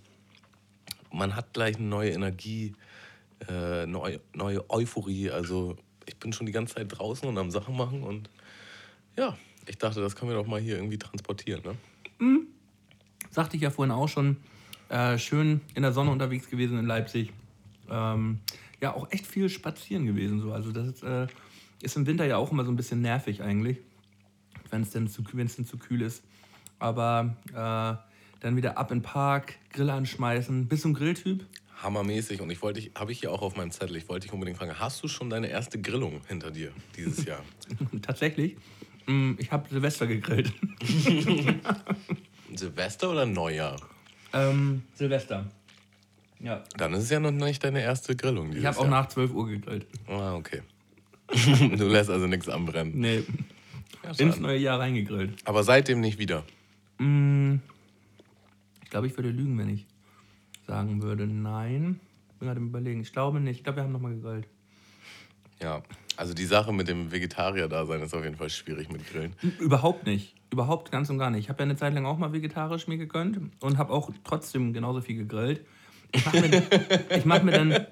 [1.11, 2.75] Man hat gleich eine neue Energie,
[3.49, 5.31] äh, neue, neue Euphorie.
[5.31, 8.29] Also ich bin schon die ganze Zeit draußen und am Sachen machen und
[9.17, 9.37] ja,
[9.67, 11.61] ich dachte, das können wir doch mal hier irgendwie transportieren.
[11.63, 11.75] Ne?
[13.29, 14.37] sagte ich ja vorhin auch schon,
[14.89, 17.31] äh, schön in der Sonne unterwegs gewesen in Leipzig.
[17.89, 18.39] Ähm,
[18.81, 20.41] ja, auch echt viel spazieren gewesen.
[20.41, 20.51] So.
[20.53, 21.27] Also das ist, äh,
[21.81, 23.77] ist im Winter ja auch immer so ein bisschen nervig eigentlich,
[24.69, 26.23] wenn es denn, zu- denn zu kühl ist.
[26.79, 30.67] Aber äh, dann wieder ab in den Park, Grill anschmeißen.
[30.67, 31.45] Bist du ein Grilltyp?
[31.83, 34.33] Hammermäßig und ich wollte, dich- habe ich hier auch auf meinem Zettel, ich wollte dich
[34.33, 37.43] unbedingt fragen, hast du schon deine erste Grillung hinter dir dieses Jahr?
[38.01, 38.55] Tatsächlich.
[39.07, 40.51] Mm, Ich habe Silvester gegrillt.
[42.55, 43.79] Silvester oder Neujahr?
[44.33, 45.49] ähm, Silvester.
[46.39, 46.63] Ja.
[46.77, 48.91] Dann ist es ja noch nicht deine erste Grillung Ich dieses habe auch Jahr.
[49.03, 49.85] nach 12 Uhr gegrillt.
[50.07, 50.61] Ah, okay.
[51.77, 52.93] du lässt also nichts anbrennen.
[52.99, 53.23] Nee,
[54.03, 55.33] Ja, ins neue Jahr reingegrillt.
[55.45, 56.43] Aber seitdem nicht wieder.
[56.97, 57.55] Mm,
[58.83, 59.85] Ich glaube, ich würde lügen, wenn ich
[60.71, 61.99] sagen würde, nein.
[62.39, 63.01] Bin gerade im Überlegen.
[63.01, 63.57] Ich glaube nicht.
[63.57, 64.47] Ich glaube, wir haben nochmal gegrillt.
[65.61, 65.83] Ja,
[66.17, 69.35] also die Sache mit dem Vegetarier-Dasein ist auf jeden Fall schwierig mit Grillen.
[69.59, 70.35] Überhaupt nicht.
[70.49, 71.41] Überhaupt ganz und gar nicht.
[71.41, 74.73] Ich habe ja eine Zeit lang auch mal vegetarisch mir gegönnt und habe auch trotzdem
[74.73, 75.65] genauso viel gegrillt.
[76.13, 76.63] Ich mache mir,
[77.17, 77.87] ich mach mir dann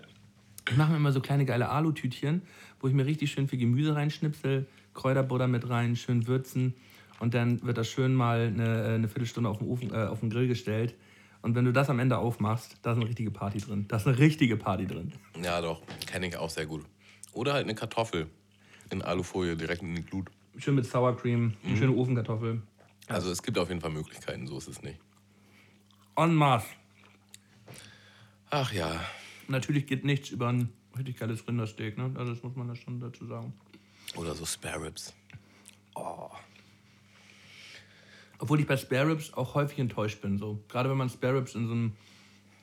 [0.69, 2.43] ich mache mir immer so kleine geile Alutütchen,
[2.79, 6.75] wo ich mir richtig schön viel Gemüse reinschnipsel, Kräuterbutter mit rein, schön würzen
[7.19, 10.29] und dann wird das schön mal eine, eine Viertelstunde auf den, Ofen, äh, auf den
[10.29, 10.95] Grill gestellt.
[11.41, 13.85] Und wenn du das am Ende aufmachst, da ist eine richtige Party drin.
[13.87, 15.13] Da ist eine richtige Party drin.
[15.41, 16.85] Ja, doch, kenne ich auch sehr gut.
[17.33, 18.27] Oder halt eine Kartoffel
[18.91, 20.29] in Alufolie direkt in die Glut.
[20.57, 22.61] Schön mit Sour Cream, eine schöne Ofenkartoffel.
[23.07, 24.99] Also es gibt auf jeden Fall Möglichkeiten, so ist es nicht.
[26.15, 26.67] En masse.
[28.49, 28.99] Ach ja,
[29.49, 32.11] Natürlich geht nichts über ein richtig geiles Rindersteak, ne?
[32.15, 33.51] Also das muss man da schon dazu sagen.
[34.15, 35.13] oder so Spare Ribs.
[38.39, 40.37] Obwohl ich bei Spare Ribs auch häufig enttäuscht bin.
[40.37, 40.63] So.
[40.69, 41.93] Gerade wenn man Spare Ribs in so einem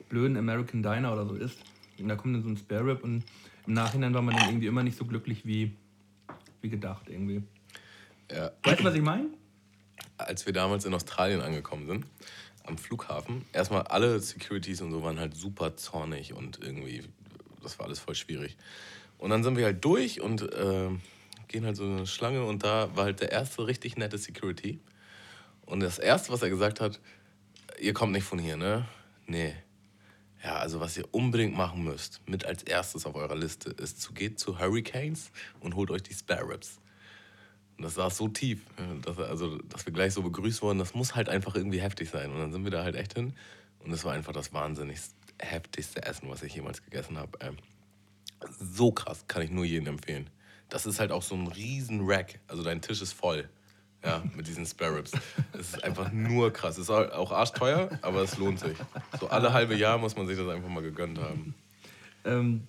[0.09, 1.59] blöden American Diner oder so isst.
[1.99, 3.25] Und da kommt dann so ein Spare Rib und
[3.67, 5.75] im Nachhinein war man dann irgendwie immer nicht so glücklich wie,
[6.61, 7.43] wie gedacht irgendwie.
[8.31, 9.29] Ja, Weißt du, was ich meine?
[10.19, 12.07] als wir damals in Australien angekommen sind,
[12.65, 17.05] am Flughafen, erstmal alle Securities und so waren halt super zornig und irgendwie,
[17.62, 18.57] das war alles voll schwierig.
[19.19, 20.89] Und dann sind wir halt durch und äh,
[21.49, 24.81] gehen halt so eine Schlange und da war halt der erste richtig nette Security.
[25.66, 27.00] Und das erste, was er gesagt hat,
[27.79, 28.87] ihr kommt nicht von hier, ne?
[29.26, 29.55] Nee.
[30.42, 34.12] Ja, also was ihr unbedingt machen müsst, mit als erstes auf eurer Liste, ist zu
[34.14, 36.79] geht zu Hurricanes und holt euch die Spare Ribs.
[37.76, 38.61] Und das saß so tief,
[39.02, 40.79] dass, also, dass wir gleich so begrüßt wurden.
[40.79, 42.31] Das muss halt einfach irgendwie heftig sein.
[42.31, 43.35] Und dann sind wir da halt echt hin.
[43.81, 44.98] Und es war einfach das wahnsinnig
[45.38, 47.38] heftigste Essen, was ich jemals gegessen habe.
[47.40, 47.57] Ähm,
[48.59, 50.31] so krass, kann ich nur jedem empfehlen.
[50.68, 52.40] Das ist halt auch so ein riesen Rack.
[52.46, 53.48] Also dein Tisch ist voll.
[54.05, 55.13] Ja, mit diesen Spare Ribs.
[55.53, 56.77] Es ist einfach nur krass.
[56.77, 58.77] Es ist auch arschteuer, aber es lohnt sich.
[59.19, 61.55] So alle halbe Jahr muss man sich das einfach mal gegönnt haben.
[62.25, 62.69] Ähm,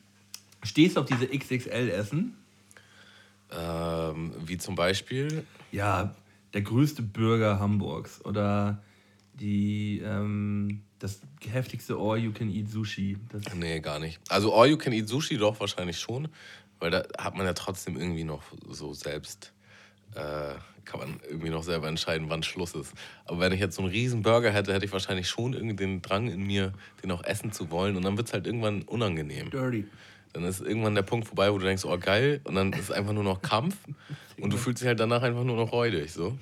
[0.63, 2.35] stehst du auf diese XXL-Essen?
[3.51, 5.45] Ähm, wie zum Beispiel.
[5.71, 6.15] Ja,
[6.53, 8.81] der größte Burger Hamburgs oder
[9.33, 13.17] die, ähm, das heftigste All-You-Can-Eat-Sushi.
[13.55, 14.19] Nee, gar nicht.
[14.29, 16.27] Also All You Can Eat Sushi doch wahrscheinlich schon,
[16.79, 19.53] weil da hat man ja trotzdem irgendwie noch so selbst,
[20.15, 20.55] äh,
[20.87, 22.93] kann man irgendwie noch selber entscheiden, wann Schluss ist.
[23.25, 26.01] Aber wenn ich jetzt so einen riesen Burger hätte, hätte ich wahrscheinlich schon irgendwie den
[26.01, 26.73] Drang in mir,
[27.03, 29.49] den auch essen zu wollen und dann wird es halt irgendwann unangenehm.
[29.51, 29.85] dirty.
[30.33, 32.91] Dann ist irgendwann der Punkt vorbei, wo du denkst, oh geil, und dann ist es
[32.91, 33.75] einfach nur noch Kampf
[34.41, 36.37] und du fühlst dich halt danach einfach nur noch räudig, so.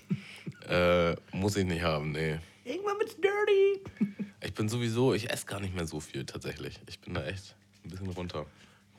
[0.69, 2.39] Äh, muss ich nicht haben, nee.
[2.63, 4.15] Irgendwann wird's dirty.
[4.45, 6.79] Ich bin sowieso, ich esse gar nicht mehr so viel tatsächlich.
[6.85, 8.45] Ich bin da echt ein bisschen runter.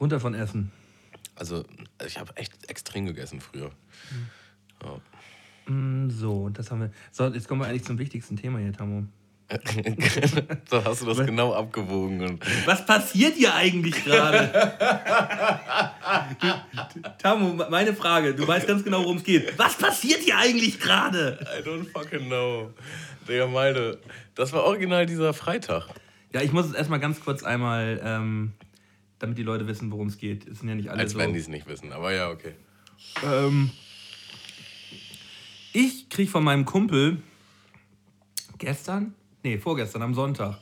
[0.01, 0.73] Runter von Essen.
[1.37, 1.65] Also,
[2.05, 3.71] ich habe echt extrem gegessen früher.
[4.83, 5.01] Ja.
[5.67, 6.91] Mm, So, das haben wir.
[7.13, 9.05] So, jetzt kommen wir eigentlich zum wichtigsten Thema hier, Tammo.
[10.69, 12.21] so hast du das genau abgewogen.
[12.21, 14.51] Und Was passiert hier eigentlich gerade?
[17.19, 19.57] Tamu, meine Frage, du weißt ganz genau, worum es geht.
[19.59, 21.39] Was passiert hier eigentlich gerade?
[21.59, 22.73] I don't fucking know.
[23.29, 24.01] Digga, Malte,
[24.35, 25.87] das war original dieser Freitag.
[26.33, 28.53] Ja, ich muss es erstmal ganz kurz einmal, ähm,
[29.19, 30.47] damit die Leute wissen, worum es geht.
[30.49, 31.19] Es sind ja nicht alle Als so.
[31.19, 32.53] wenn die es nicht wissen, aber ja, okay.
[33.25, 33.71] Ähm,
[35.77, 37.19] ich krieg von meinem Kumpel
[38.57, 40.59] gestern, nee, vorgestern am Sonntag,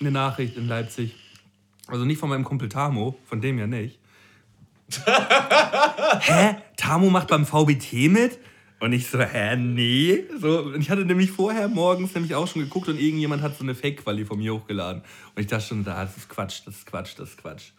[0.00, 1.14] eine Nachricht in Leipzig.
[1.86, 4.00] Also nicht von meinem Kumpel Tamo, von dem ja nicht.
[6.20, 6.56] hä?
[6.76, 8.40] Tamo macht beim VBT mit?
[8.80, 10.24] Und ich so, hä, nee.
[10.40, 13.62] So, und ich hatte nämlich vorher morgens nämlich auch schon geguckt und irgendjemand hat so
[13.62, 15.02] eine Fake-Quali von mir hochgeladen.
[15.34, 17.70] Und ich dachte schon, da, das ist Quatsch, das ist Quatsch, das ist Quatsch.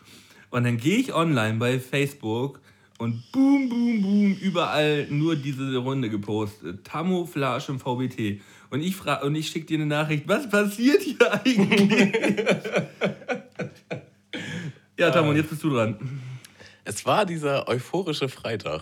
[0.49, 2.61] Und dann gehe ich online bei Facebook
[2.97, 6.83] und boom, boom, boom, überall nur diese Runde gepostet.
[6.83, 8.41] Tamouflage im VBT.
[8.69, 12.13] Und ich, fra- und ich schicke dir eine Nachricht, was passiert hier eigentlich?
[14.97, 15.97] ja, Tamo, und jetzt bist du dran.
[16.83, 18.81] Es war dieser euphorische Freitag,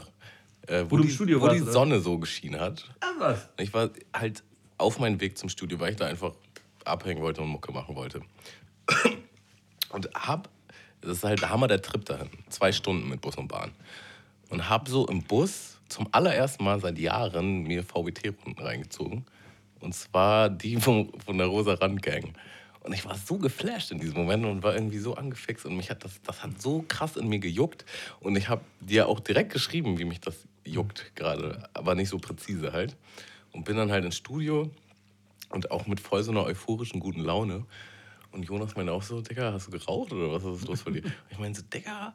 [0.68, 1.72] äh, wo, Wo die, wo warst, die oder?
[1.72, 2.90] Sonne so geschienen hat.
[3.02, 3.50] Ah, was?
[3.60, 4.44] Ich war halt
[4.78, 6.34] auf meinem Weg zum Studio, weil ich da einfach
[6.84, 8.22] abhängen wollte und Mucke machen wollte.
[9.90, 10.50] Und hab,
[11.02, 13.72] das ist halt der Hammer der Trip dahin, zwei Stunden mit Bus und Bahn.
[14.50, 19.26] Und hab so im Bus zum allerersten Mal seit Jahren mir VBT-Runden reingezogen.
[19.80, 22.34] Und zwar die von, von der Rosa Rand Gang.
[22.86, 25.90] Und ich war so geflasht in diesem Moment und war irgendwie so angefixt und mich
[25.90, 27.84] hat das, das hat so krass in mir gejuckt.
[28.20, 32.20] Und ich habe dir auch direkt geschrieben, wie mich das juckt gerade, aber nicht so
[32.20, 32.96] präzise halt.
[33.52, 34.70] Und bin dann halt ins Studio
[35.50, 37.66] und auch mit voll so einer euphorischen guten Laune.
[38.32, 41.06] Und Jonas meinte auch so, Digga, hast du geraucht oder was ist los bei dir?
[41.06, 42.14] Und ich meine so, Digga,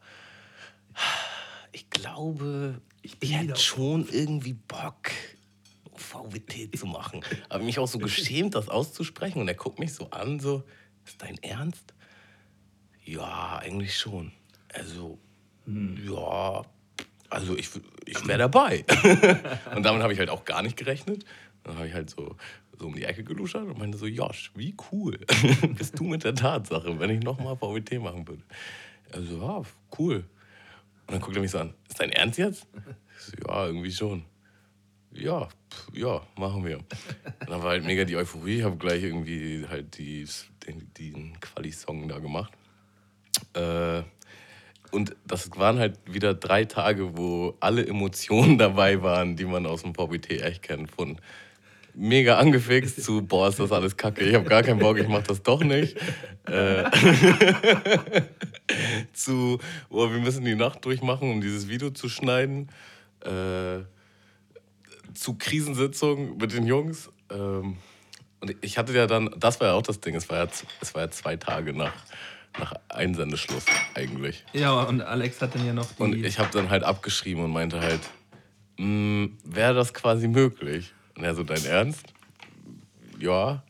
[1.72, 5.10] ich glaube, ich, wieder hätte schon irgendwie Bock,
[5.94, 7.24] VWT zu machen.
[7.48, 9.40] Aber mich auch so geschämt, das auszusprechen.
[9.40, 10.64] Und er guckt mich so an, so,
[11.06, 11.94] ist dein Ernst?
[13.04, 14.32] Ja, eigentlich schon.
[14.72, 15.18] Also,
[15.66, 16.62] ja,
[17.28, 17.70] also ich,
[18.06, 18.84] ich wäre dabei.
[19.74, 21.24] und damit habe ich halt auch gar nicht gerechnet.
[21.64, 22.36] Dann habe ich halt so,
[22.78, 25.18] so um die Ecke geluschert und meinte so, Josh, wie cool
[25.76, 28.42] bist du mit der Tatsache, wenn ich nochmal VWT machen würde.
[29.12, 29.62] Also, ja,
[29.98, 30.24] cool.
[31.10, 32.68] Und dann guckt er mich so an, ist dein Ernst jetzt?
[33.18, 34.22] So, ja, irgendwie schon.
[35.12, 36.78] Ja, pf, ja, machen wir.
[36.78, 36.86] Und
[37.50, 38.58] dann war halt mega die Euphorie.
[38.58, 40.24] Ich habe gleich irgendwie halt die,
[40.64, 42.52] den, den Quali-Song da gemacht.
[43.54, 44.04] Äh,
[44.92, 49.82] und das waren halt wieder drei Tage, wo alle Emotionen dabei waren, die man aus
[49.82, 50.92] dem VBT echt kennt.
[50.92, 51.20] Von
[51.94, 55.22] mega angefixt zu, boah, ist das alles kacke, ich habe gar keinen Bock, ich mach
[55.22, 55.96] das doch nicht.
[56.46, 56.90] Äh,
[59.12, 62.70] zu, boah, wir müssen die Nacht durchmachen, um dieses Video zu schneiden.
[63.20, 63.84] Äh,
[65.14, 67.10] zu Krisensitzung mit den Jungs.
[67.30, 67.76] Ähm,
[68.40, 70.48] und ich hatte ja dann, das war ja auch das Ding, es war ja,
[70.80, 71.94] es war ja zwei Tage nach,
[72.58, 74.44] nach Einsendeschluss eigentlich.
[74.52, 76.02] Ja, und Alex hat dann ja noch die.
[76.02, 78.00] Und ich habe dann halt abgeschrieben und meinte halt,
[78.78, 80.94] wäre das quasi möglich?
[81.20, 82.14] Und er so, dein Ernst?
[83.18, 83.62] Ja,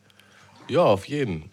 [0.68, 1.50] ja, auf jeden.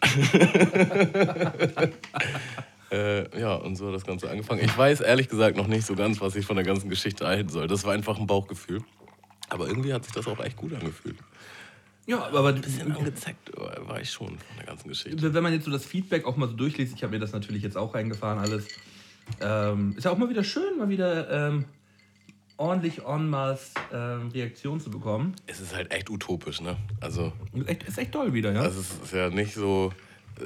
[2.92, 4.60] äh, ja, und so hat das Ganze angefangen.
[4.64, 7.48] Ich weiß ehrlich gesagt noch nicht so ganz, was ich von der ganzen Geschichte halten
[7.48, 7.66] soll.
[7.66, 8.80] Das war einfach ein Bauchgefühl.
[9.48, 11.16] Aber irgendwie hat sich das auch echt gut angefühlt.
[12.06, 15.34] ja, aber Ein bisschen angezeckt war ich schon von der ganzen Geschichte.
[15.34, 17.64] wenn man jetzt so das Feedback auch mal so durchliest, ich habe mir das natürlich
[17.64, 18.68] jetzt auch reingefahren, alles.
[19.40, 21.64] Ähm, ist ja auch mal wieder schön, mal wieder ähm,
[22.58, 25.34] ordentlich en masse ähm, Reaktion zu bekommen.
[25.46, 26.76] Es ist halt echt utopisch, ne?
[27.00, 28.60] Also, Ist echt, ist echt toll wieder, ja?
[28.60, 29.92] Also es ist ja nicht so,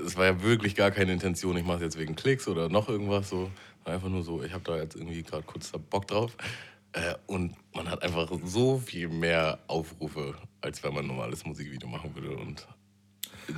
[0.06, 2.88] es war ja wirklich gar keine Intention, ich mache es jetzt wegen Klicks oder noch
[2.88, 3.50] irgendwas so.
[3.84, 6.36] Einfach nur so, ich habe da jetzt irgendwie gerade kurz Bock drauf.
[6.92, 11.88] Äh, und man hat einfach so viel mehr Aufrufe, als wenn man ein normales Musikvideo
[11.88, 12.36] machen würde.
[12.36, 12.68] Und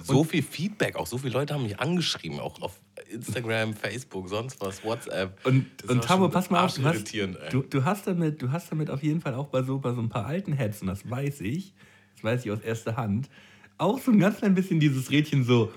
[0.03, 2.81] so viel Feedback, auch so viele Leute haben mich angeschrieben, auch auf
[3.15, 5.39] Instagram, Facebook, sonst was, WhatsApp.
[5.47, 7.13] Und, Das und Tamo, pass mal auf, du hast,
[7.51, 10.01] du, du, hast damit, du hast damit auf jeden Fall auch bei so, bei so
[10.01, 11.73] ein paar alten Hetzen, das weiß ich,
[12.15, 13.31] das weiß ich aus erster Hand,
[13.79, 15.73] auch so ein ganz klein bisschen dieses Rädchen so,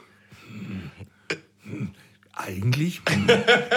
[1.63, 1.91] hm,
[2.33, 3.01] eigentlich.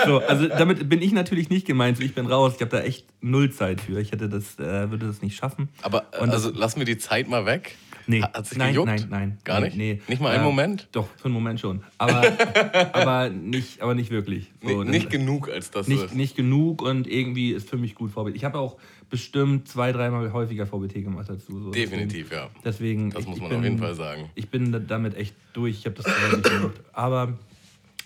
[0.05, 2.83] so, also damit bin ich natürlich nicht gemeint, so ich bin raus, ich habe da
[2.83, 5.68] echt null Zeit für, ich hätte das, äh, würde das nicht schaffen.
[5.83, 7.77] Aber Und also lass mir die Zeit mal weg.
[8.06, 8.86] Nee, Hat sich nein, gejuckt?
[8.88, 9.38] nein, nein.
[9.44, 9.76] Gar nee, nicht?
[9.76, 10.00] Nee.
[10.08, 10.88] Nicht mal einen Äh, Moment?
[10.92, 11.82] Doch, für einen Moment schon.
[11.98, 12.22] Aber,
[12.92, 14.50] aber, nicht, aber nicht wirklich.
[14.62, 16.14] So, Nicht, dann- nicht genug, als das nicht, ist.
[16.14, 18.34] nicht genug und irgendwie ist für mich gut VBT.
[18.34, 18.76] Ich habe auch
[19.10, 21.58] bestimmt zwei, dreimal häufiger VBT gemacht als du.
[21.64, 21.70] So.
[21.70, 22.48] Definitiv, ja.
[22.64, 24.30] Deswegen, Das ich, muss man bin, auf jeden Fall sagen.
[24.34, 25.78] Ich bin da- damit echt durch.
[25.78, 26.80] Ich habe das nicht gemacht.
[26.92, 27.32] Aber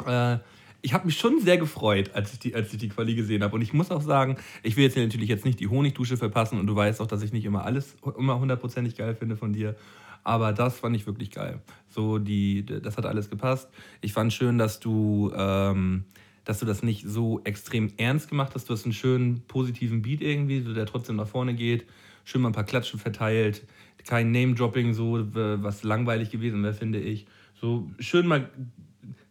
[0.07, 0.39] äh,
[0.85, 3.55] ich habe mich schon sehr gefreut, als ich die, als ich die Quali gesehen habe.
[3.55, 6.61] Und ich muss auch sagen, ich will jetzt hier natürlich jetzt nicht die Honigdusche verpassen
[6.61, 9.77] und du weißt auch, dass ich nicht immer alles immer hundertprozentig geil finde von dir.
[10.25, 11.63] Aber das fand ich wirklich geil.
[11.89, 13.71] So die, das hat alles gepasst.
[14.03, 16.05] Ich fand schön, dass du, ähm,
[16.45, 18.69] dass du das nicht so extrem ernst gemacht hast.
[18.69, 21.87] Du hast einen schönen positiven Beat irgendwie, der trotzdem nach vorne geht.
[22.25, 23.67] Schön mal ein paar Klatschen verteilt.
[24.05, 27.27] Kein Name-Dropping, so was langweilig gewesen wäre, finde ich.
[27.59, 28.51] So schön mal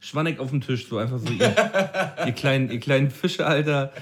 [0.04, 1.56] Schwanneck auf dem Tisch, so einfach so, ihr,
[2.26, 3.94] ihr, kleinen, ihr kleinen Fische, Alter.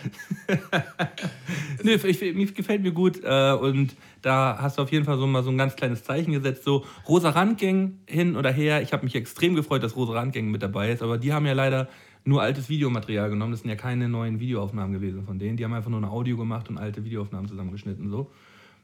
[1.84, 5.28] nee, ich, mir gefällt mir gut äh, und da hast du auf jeden Fall so
[5.28, 6.64] mal so ein ganz kleines Zeichen gesetzt.
[6.64, 8.82] So, Rosa Randgang hin oder her.
[8.82, 11.54] Ich habe mich extrem gefreut, dass Rosa Randgang mit dabei ist, aber die haben ja
[11.54, 11.88] leider
[12.26, 13.52] nur altes Videomaterial genommen.
[13.52, 15.56] Das sind ja keine neuen Videoaufnahmen gewesen von denen.
[15.56, 18.10] Die haben einfach nur ein Audio gemacht und alte Videoaufnahmen zusammengeschnitten.
[18.10, 18.32] So.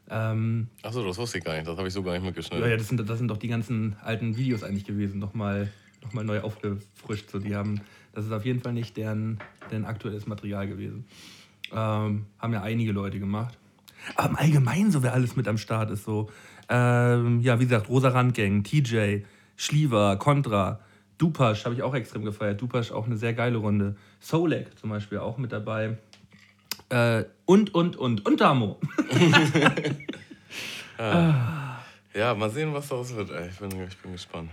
[0.08, 1.66] Ähm, Achso, das wusste ich gar nicht.
[1.66, 2.64] Das habe ich so gar nicht mitgeschnitten.
[2.64, 5.68] ja, ja, das sind, das sind doch die ganzen alten Videos eigentlich gewesen, nochmal
[6.02, 7.30] noch mal neu aufgefrischt.
[7.30, 7.80] So, die haben,
[8.12, 9.38] das ist auf jeden Fall nicht deren,
[9.70, 11.06] deren aktuelles Material gewesen.
[11.72, 13.58] Ähm, haben ja einige Leute gemacht.
[14.14, 16.30] Aber im Allgemeinen, so wer alles mit am Start ist, so,
[16.68, 19.22] ähm, ja, wie gesagt, Rosa Randgang, TJ,
[19.56, 20.80] Schliever, Contra,
[21.18, 22.60] Dupasch habe ich auch extrem gefeiert.
[22.60, 23.96] Dupasch auch eine sehr geile Runde.
[24.20, 25.98] Solek zum Beispiel auch mit dabei.
[26.90, 28.78] Äh, und, und, und, und Damo.
[32.18, 33.30] Ja, mal sehen, was daraus wird.
[33.30, 33.48] Ey.
[33.48, 34.50] Ich, bin, ich bin gespannt.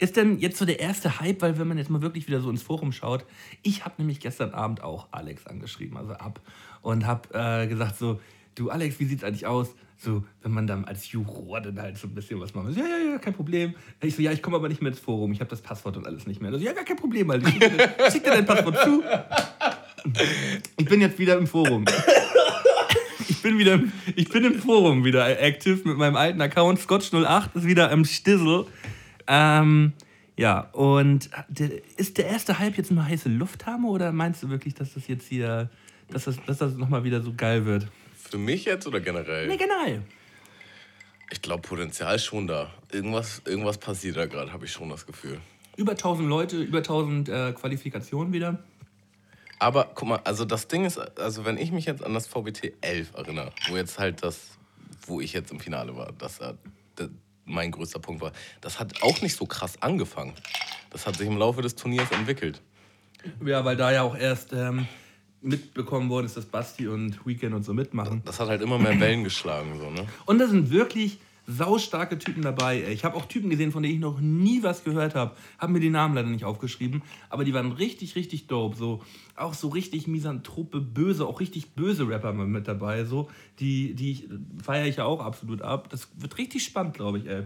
[0.00, 2.48] Ist denn jetzt so der erste Hype, weil wenn man jetzt mal wirklich wieder so
[2.48, 3.26] ins Forum schaut,
[3.62, 6.40] ich habe nämlich gestern Abend auch Alex angeschrieben, also ab,
[6.80, 8.18] und habe äh, gesagt so,
[8.54, 9.74] du Alex, wie sieht's eigentlich aus?
[9.98, 12.72] So, wenn man dann als Juror dann halt so ein bisschen was macht.
[12.72, 13.74] So, ja, ja, ja, kein Problem.
[14.00, 16.06] Ich so, ja, ich komme aber nicht mehr ins Forum, ich habe das Passwort und
[16.06, 16.50] alles nicht mehr.
[16.50, 17.50] Also, ja, gar kein Problem, Alter.
[17.50, 19.02] Schick dir, schick dir dein Passwort zu.
[20.78, 21.84] Ich bin jetzt wieder im Forum.
[23.28, 23.80] Ich bin wieder,
[24.16, 26.78] ich bin im Forum wieder active mit meinem alten Account.
[26.78, 28.64] Scotch08 ist wieder im Stissel.
[29.32, 29.92] Ähm,
[30.36, 31.30] ja, und
[31.96, 35.06] ist der erste Hype jetzt nur heiße Luft haben oder meinst du wirklich, dass das
[35.06, 35.70] jetzt hier,
[36.08, 37.86] dass das, dass das nochmal wieder so geil wird?
[38.14, 39.46] Für mich jetzt oder generell?
[39.46, 40.02] Nee, genau.
[41.30, 42.74] Ich glaube, Potenzial ist schon da.
[42.90, 45.40] Irgendwas, irgendwas passiert da gerade, habe ich schon das Gefühl.
[45.76, 48.58] Über 1000 Leute, über 1000 äh, Qualifikationen wieder.
[49.60, 52.72] Aber guck mal, also das Ding ist, also wenn ich mich jetzt an das VBT
[52.80, 54.58] 11 erinnere, wo jetzt halt das,
[55.06, 56.54] wo ich jetzt im Finale war, das äh,
[56.98, 57.10] der,
[57.50, 60.34] mein größter Punkt war, das hat auch nicht so krass angefangen.
[60.90, 62.60] Das hat sich im Laufe des Turniers entwickelt.
[63.44, 64.86] Ja, weil da ja auch erst ähm,
[65.42, 68.22] mitbekommen worden ist, dass Basti und Weekend und so mitmachen.
[68.24, 70.06] Das hat halt immer mehr Wellen geschlagen, so, ne?
[70.26, 71.18] Und da sind wirklich
[71.50, 72.80] saustarke Typen dabei.
[72.82, 72.92] Ey.
[72.92, 75.36] Ich habe auch Typen gesehen, von denen ich noch nie was gehört habe.
[75.58, 78.76] Habe mir die Namen leider nicht aufgeschrieben, aber die waren richtig, richtig dope.
[78.76, 79.02] So,
[79.36, 83.04] auch so richtig misanthrope, böse, auch richtig böse Rapper mit dabei.
[83.04, 84.28] So, die, die
[84.62, 85.88] feiere ich ja auch absolut ab.
[85.90, 87.44] Das wird richtig spannend, glaube ich, ey.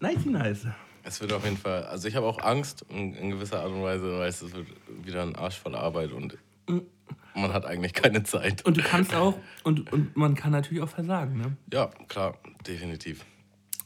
[0.00, 0.66] Nice, nice.
[1.02, 3.82] Es wird auf jeden Fall, also ich habe auch Angst in, in gewisser Art und
[3.82, 4.66] Weise, weil es wird
[5.04, 6.36] wieder ein Arsch voller Arbeit und
[7.34, 8.64] man hat eigentlich keine Zeit.
[8.64, 11.56] Und du kannst auch, und, und man kann natürlich auch versagen, ne?
[11.72, 13.24] Ja, klar, definitiv.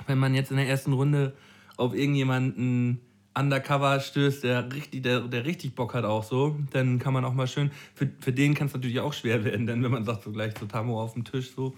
[0.06, 1.34] wenn man jetzt in der ersten Runde
[1.76, 3.00] auf irgendjemanden
[3.34, 7.32] undercover stößt, der richtig, der, der richtig Bock hat auch so, dann kann man auch
[7.32, 10.24] mal schön, für, für den kann es natürlich auch schwer werden, denn wenn man sagt
[10.24, 11.74] so gleich so Tamo auf dem Tisch so,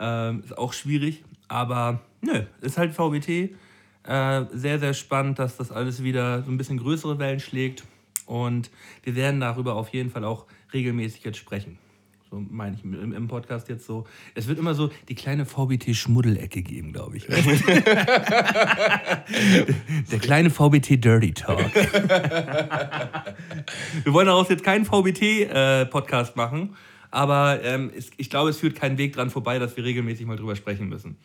[0.00, 3.28] ähm, ist auch schwierig, aber nö, ist halt VBT,
[4.04, 7.84] äh, sehr, sehr spannend, dass das alles wieder so ein bisschen größere Wellen schlägt
[8.26, 8.70] und
[9.02, 11.78] wir werden darüber auf jeden Fall auch regelmäßig jetzt sprechen.
[12.32, 14.06] So meine ich im, im Podcast jetzt so.
[14.34, 17.26] Es wird immer so die kleine VBT-Schmuddelecke geben, glaube ich.
[20.10, 21.58] Der kleine VBT Dirty Talk.
[24.04, 26.74] Wir wollen daraus jetzt keinen VBT-Podcast machen,
[27.12, 30.56] aber ähm, ich glaube, es führt keinen Weg dran vorbei, dass wir regelmäßig mal drüber
[30.56, 31.16] sprechen müssen.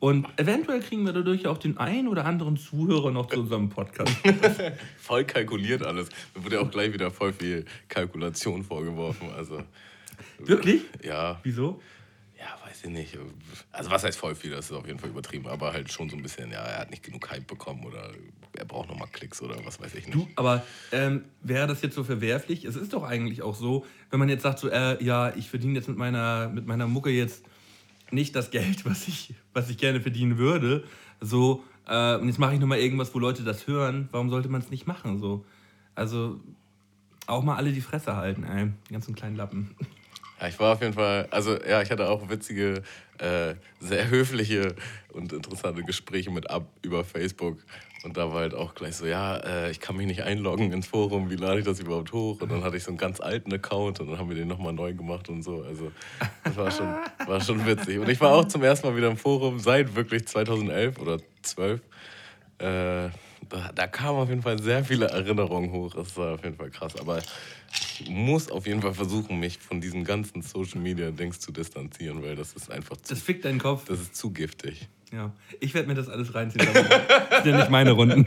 [0.00, 4.12] Und eventuell kriegen wir dadurch auch den einen oder anderen Zuhörer noch zu unserem Podcast.
[4.98, 6.08] Voll kalkuliert alles.
[6.34, 9.28] Mir wurde auch gleich wieder voll viel Kalkulation vorgeworfen.
[9.36, 9.62] Also,
[10.38, 10.82] Wirklich?
[11.04, 11.80] ja, Wieso?
[12.38, 13.18] Ja, weiß ich nicht.
[13.72, 16.16] Also was heißt voll viel, das ist auf jeden Fall übertrieben, aber halt schon so
[16.16, 18.12] ein bisschen, ja, er hat nicht genug Hype bekommen oder
[18.56, 20.14] er braucht nochmal Klicks oder was weiß ich nicht.
[20.14, 20.62] Du, aber
[20.92, 22.64] ähm, wäre das jetzt so verwerflich?
[22.64, 25.74] Es ist doch eigentlich auch so, wenn man jetzt sagt, so, äh, ja, ich verdiene
[25.74, 27.44] jetzt mit meiner, mit meiner Mucke jetzt
[28.10, 30.84] nicht das Geld, was ich, was ich gerne verdienen würde,
[31.20, 34.60] so, äh, und jetzt mache ich nochmal irgendwas, wo Leute das hören, warum sollte man
[34.60, 35.18] es nicht machen?
[35.18, 35.44] So?
[35.96, 36.38] Also
[37.26, 39.74] auch mal alle die Fresse halten, ey, die ganzen kleinen Lappen.
[40.46, 42.82] Ich war auf jeden Fall, also ja, ich hatte auch witzige,
[43.18, 44.76] äh, sehr höfliche
[45.12, 47.58] und interessante Gespräche mit Ab über Facebook.
[48.04, 50.86] Und da war halt auch gleich so, ja, äh, ich kann mich nicht einloggen ins
[50.86, 52.40] Forum, wie lade ich das überhaupt hoch?
[52.40, 54.72] Und dann hatte ich so einen ganz alten Account und dann haben wir den nochmal
[54.72, 55.62] neu gemacht und so.
[55.62, 55.90] Also
[56.44, 56.86] das war schon,
[57.26, 57.98] war schon witzig.
[57.98, 61.80] Und ich war auch zum ersten Mal wieder im Forum seit wirklich 2011 oder 12.
[62.58, 63.10] Äh,
[63.48, 65.94] da, da kamen auf jeden Fall sehr viele Erinnerungen hoch.
[65.94, 66.94] Das war auf jeden Fall krass.
[67.00, 67.20] Aber
[68.00, 72.22] ich muss auf jeden Fall versuchen, mich von diesen ganzen Social Media Dings zu distanzieren,
[72.22, 73.14] weil das ist einfach zu.
[73.14, 73.84] Das fickt deinen Kopf.
[73.86, 74.88] Das ist zu giftig.
[75.12, 76.66] Ja, ich werde mir das alles reinziehen.
[77.30, 78.26] Das sind ja nicht meine Runden.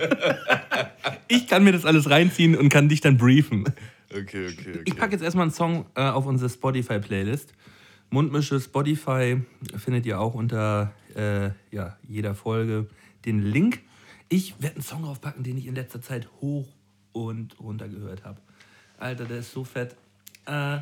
[1.27, 3.65] Ich kann mir das alles reinziehen und kann dich dann briefen.
[4.09, 4.81] Okay, okay, okay.
[4.85, 7.53] Ich packe jetzt erstmal einen Song äh, auf unsere Spotify-Playlist.
[8.09, 9.41] Mundmische Spotify
[9.77, 12.87] findet ihr auch unter äh, ja, jeder Folge
[13.25, 13.81] den Link.
[14.27, 16.67] Ich werde einen Song draufpacken, den ich in letzter Zeit hoch
[17.13, 18.41] und runter gehört habe.
[19.01, 19.95] Alter, der ist so fett.
[20.45, 20.79] Äh,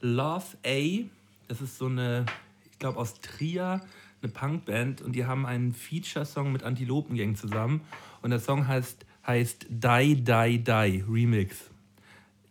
[0.00, 1.04] Love A,
[1.48, 2.26] das ist so eine,
[2.70, 3.80] ich glaube aus Trier,
[4.22, 7.80] eine Punkband und die haben einen Feature-Song mit Antilopengang zusammen
[8.22, 11.70] und der Song heißt, heißt Die, Die, Die Remix.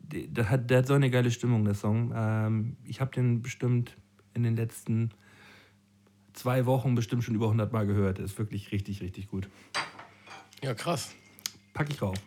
[0.02, 2.12] Der hat, der hat so eine geile Stimmung, der Song.
[2.16, 3.96] Ähm, ich habe den bestimmt
[4.34, 5.12] in den letzten
[6.34, 8.18] zwei Wochen bestimmt schon über 100 Mal gehört.
[8.18, 9.48] Der ist wirklich richtig, richtig gut.
[10.62, 11.14] Ja, krass.
[11.74, 12.18] Pack ich drauf.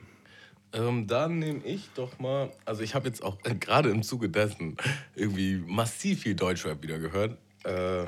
[0.77, 4.29] Ähm, dann nehme ich doch mal, also ich habe jetzt auch äh, gerade im Zuge
[4.29, 4.77] dessen
[5.15, 7.39] irgendwie massiv viel Deutschrap wieder gehört.
[7.65, 8.05] Äh,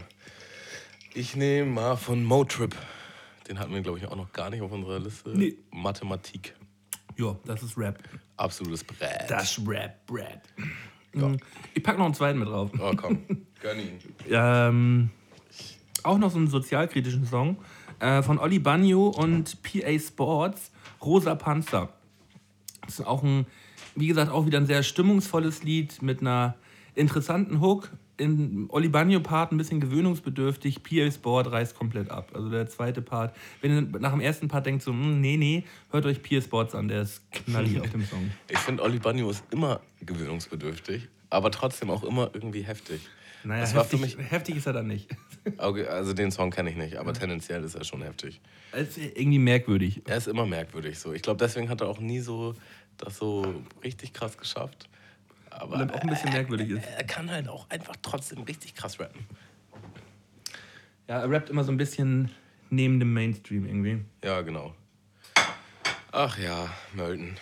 [1.15, 2.77] ich nehme mal von Motrip.
[3.49, 5.31] Den hatten wir, glaube ich, auch noch gar nicht auf unserer Liste.
[5.31, 5.57] Nee.
[5.71, 6.55] Mathematik.
[7.17, 7.99] Ja, das ist Rap.
[8.37, 9.25] Absolutes Brett.
[9.29, 10.43] Das ist Rap, Rap.
[11.15, 11.39] Mhm.
[11.75, 12.71] Ich pack noch einen zweiten mit drauf.
[12.79, 13.25] Oh, komm.
[13.63, 13.99] Gönn ihn.
[14.31, 15.11] Ähm,
[16.03, 17.57] auch noch so einen sozialkritischen Song
[17.99, 21.89] äh, von Olli Bagno und PA Sports, Rosa Panzer.
[22.89, 23.47] Das ist auch ein,
[23.95, 26.55] wie gesagt, auch wieder ein sehr stimmungsvolles Lied mit einer
[26.95, 27.91] interessanten Hook.
[28.17, 32.31] In Olli Bagno Part ein bisschen gewöhnungsbedürftig, PA Sport reißt komplett ab.
[32.35, 35.65] Also der zweite Part, wenn ihr nach dem ersten Part denkt so, hm, nee, nee,
[35.91, 38.31] hört euch PA Sports an, der ist knallig auf dem Song.
[38.51, 43.03] Ich finde, Oli Banjo ist immer gewöhnungsbedürftig, aber trotzdem auch immer irgendwie heftig.
[43.45, 45.09] Naja, Das war heftig, für mich- heftig ist er dann nicht.
[45.57, 48.41] Okay, also den Song kenne ich nicht, aber tendenziell ist er schon heftig.
[48.73, 50.03] Es ist irgendwie merkwürdig.
[50.07, 51.13] Er ist immer merkwürdig so.
[51.13, 52.55] Ich glaube, deswegen hat er auch nie so
[52.99, 54.89] das so richtig krass geschafft.
[55.51, 56.85] Aber Weil er auch ein bisschen merkwürdig ist.
[56.97, 59.25] er kann halt auch einfach trotzdem richtig krass rappen.
[61.09, 62.31] Ja, er rappt immer so ein bisschen
[62.71, 64.05] neben dem Mainstream irgendwie.
[64.23, 64.75] Ja, genau.
[66.13, 67.37] Ach ja, Mölden.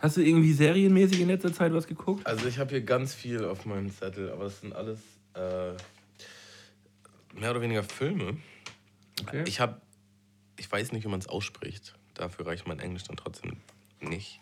[0.00, 2.26] Hast du irgendwie serienmäßig in letzter Zeit was geguckt?
[2.26, 4.98] Also ich habe hier ganz viel auf meinem Zettel, aber das sind alles
[5.34, 5.72] äh,
[7.38, 8.38] mehr oder weniger Filme.
[9.22, 9.44] Okay.
[9.46, 9.80] Ich habe,
[10.58, 11.94] ich weiß nicht, wie man es ausspricht.
[12.14, 13.58] Dafür reicht mein Englisch dann trotzdem
[14.00, 14.40] nicht.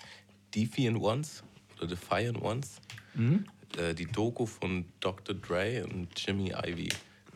[0.55, 1.43] Defiant Ones
[1.77, 2.81] oder Defiant Ones.
[3.77, 5.35] Äh, die Doku von Dr.
[5.35, 6.89] Dre und Jimmy Ivy.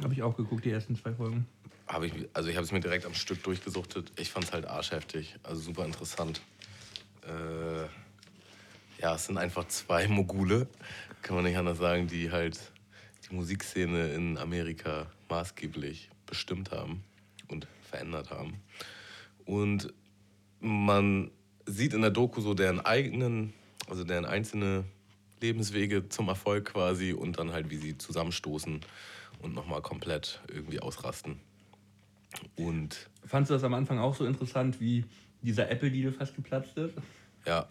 [0.03, 1.47] Habe ich auch geguckt, die ersten zwei Folgen.
[1.89, 4.13] Hab ich, also ich habe es mir direkt am Stück durchgesuchtet.
[4.17, 6.41] Ich fand es halt arschheftig, also super interessant.
[7.23, 7.29] Äh,
[9.03, 10.69] ja, es sind einfach zwei Mogule,
[11.23, 12.59] kann man nicht anders sagen, die halt
[13.29, 17.03] die Musikszene in Amerika maßgeblich bestimmt haben
[17.49, 18.61] und verändert haben.
[19.45, 19.93] Und
[20.61, 21.31] man
[21.67, 23.53] sieht in der Doku so deren eigenen,
[23.89, 24.85] also deren einzelne
[25.41, 28.81] Lebenswege zum Erfolg quasi und dann halt, wie sie zusammenstoßen
[29.41, 31.41] und nochmal komplett irgendwie ausrasten.
[32.57, 35.05] Und Fandst du das am Anfang auch so interessant, wie
[35.43, 36.95] dieser Apple-Deal fast geplatzt ist?
[37.47, 37.67] Ja,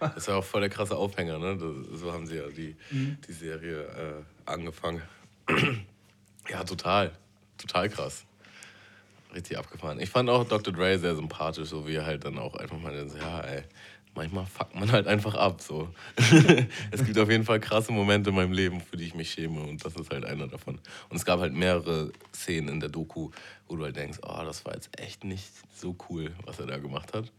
[0.00, 1.56] das ist ja auch voll der krasse Aufhänger, ne?
[1.56, 5.02] Das, so haben sie ja die, die Serie äh, angefangen.
[6.48, 7.12] ja, total.
[7.58, 8.24] Total krass.
[9.34, 10.00] Richtig abgefahren.
[10.00, 10.72] Ich fand auch Dr.
[10.72, 13.62] Dre sehr sympathisch, so wie er halt dann auch einfach mal ja, ey,
[14.14, 15.60] manchmal fuckt man halt einfach ab.
[15.60, 15.88] So.
[16.90, 19.60] es gibt auf jeden Fall krasse Momente in meinem Leben, für die ich mich schäme
[19.60, 20.80] und das ist halt einer davon.
[21.08, 23.30] Und es gab halt mehrere Szenen in der Doku,
[23.68, 26.78] wo du halt denkst, oh, das war jetzt echt nicht so cool, was er da
[26.78, 27.30] gemacht hat.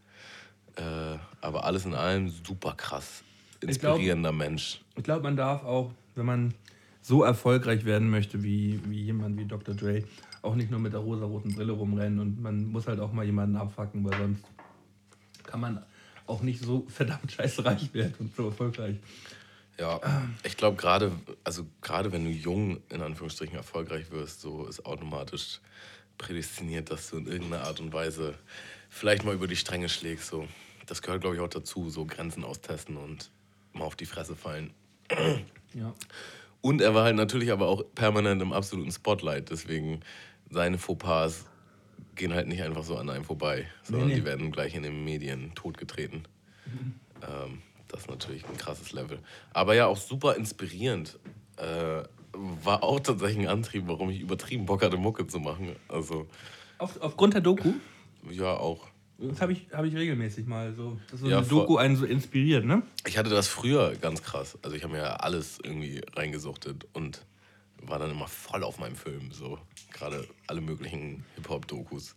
[0.78, 3.22] Äh, aber alles in allem super krass.
[3.60, 4.80] glaub- Inspirierender Mensch.
[4.96, 6.54] Ich glaube, man darf auch, wenn man
[7.02, 9.74] so erfolgreich werden möchte wie, wie jemand wie Dr.
[9.74, 10.04] Dre,
[10.42, 13.56] auch nicht nur mit der rosaroten Brille rumrennen und man muss halt auch mal jemanden
[13.56, 14.44] abfacken, weil sonst
[15.44, 15.82] kann man
[16.26, 18.96] auch nicht so verdammt scheiße reich werden und so erfolgreich.
[19.78, 20.00] Ja,
[20.44, 21.12] ich glaube gerade,
[21.44, 25.60] also gerade wenn du jung in Anführungsstrichen erfolgreich wirst, so ist automatisch
[26.18, 28.34] prädestiniert, dass du in irgendeiner Art und Weise
[28.90, 30.28] vielleicht mal über die Stränge schlägst.
[30.30, 30.46] So.
[30.88, 33.30] Das gehört, glaube ich, auch dazu, so Grenzen austesten und
[33.72, 34.72] mal auf die Fresse fallen.
[35.74, 35.94] Ja.
[36.60, 40.00] Und er war halt natürlich aber auch permanent im absoluten Spotlight, deswegen
[40.50, 41.44] seine Fauxpas
[42.14, 44.20] gehen halt nicht einfach so an einem vorbei, sondern Nee, nee.
[44.20, 46.24] die werden gleich in den Medien totgetreten.
[47.22, 49.20] Ähm, das ist natürlich ein krasses Level.
[49.52, 51.18] Aber ja, auch super inspirierend.
[51.56, 55.74] Äh, war auch tatsächlich ein Antrieb, warum ich übertrieben Bock hatte, Mucke zu machen.
[55.88, 56.26] Also,
[56.78, 57.72] Auf, aufgrund der Doku,
[58.30, 58.86] ja, auch.
[59.18, 61.46] Das habe ich, hab ich regelmäßig mal so, dass so Ja, eine.
[61.46, 62.82] Doku einen so inspiriert, ne?
[63.06, 64.56] Ich hatte das früher ganz krass.
[64.62, 67.24] Also, ich habe mir ja alles irgendwie reingesuchtet und
[67.82, 69.30] war dann immer voll auf meinem Film.
[69.32, 69.58] So,
[69.92, 72.14] gerade alle möglichen Hip-Hop-Dokus.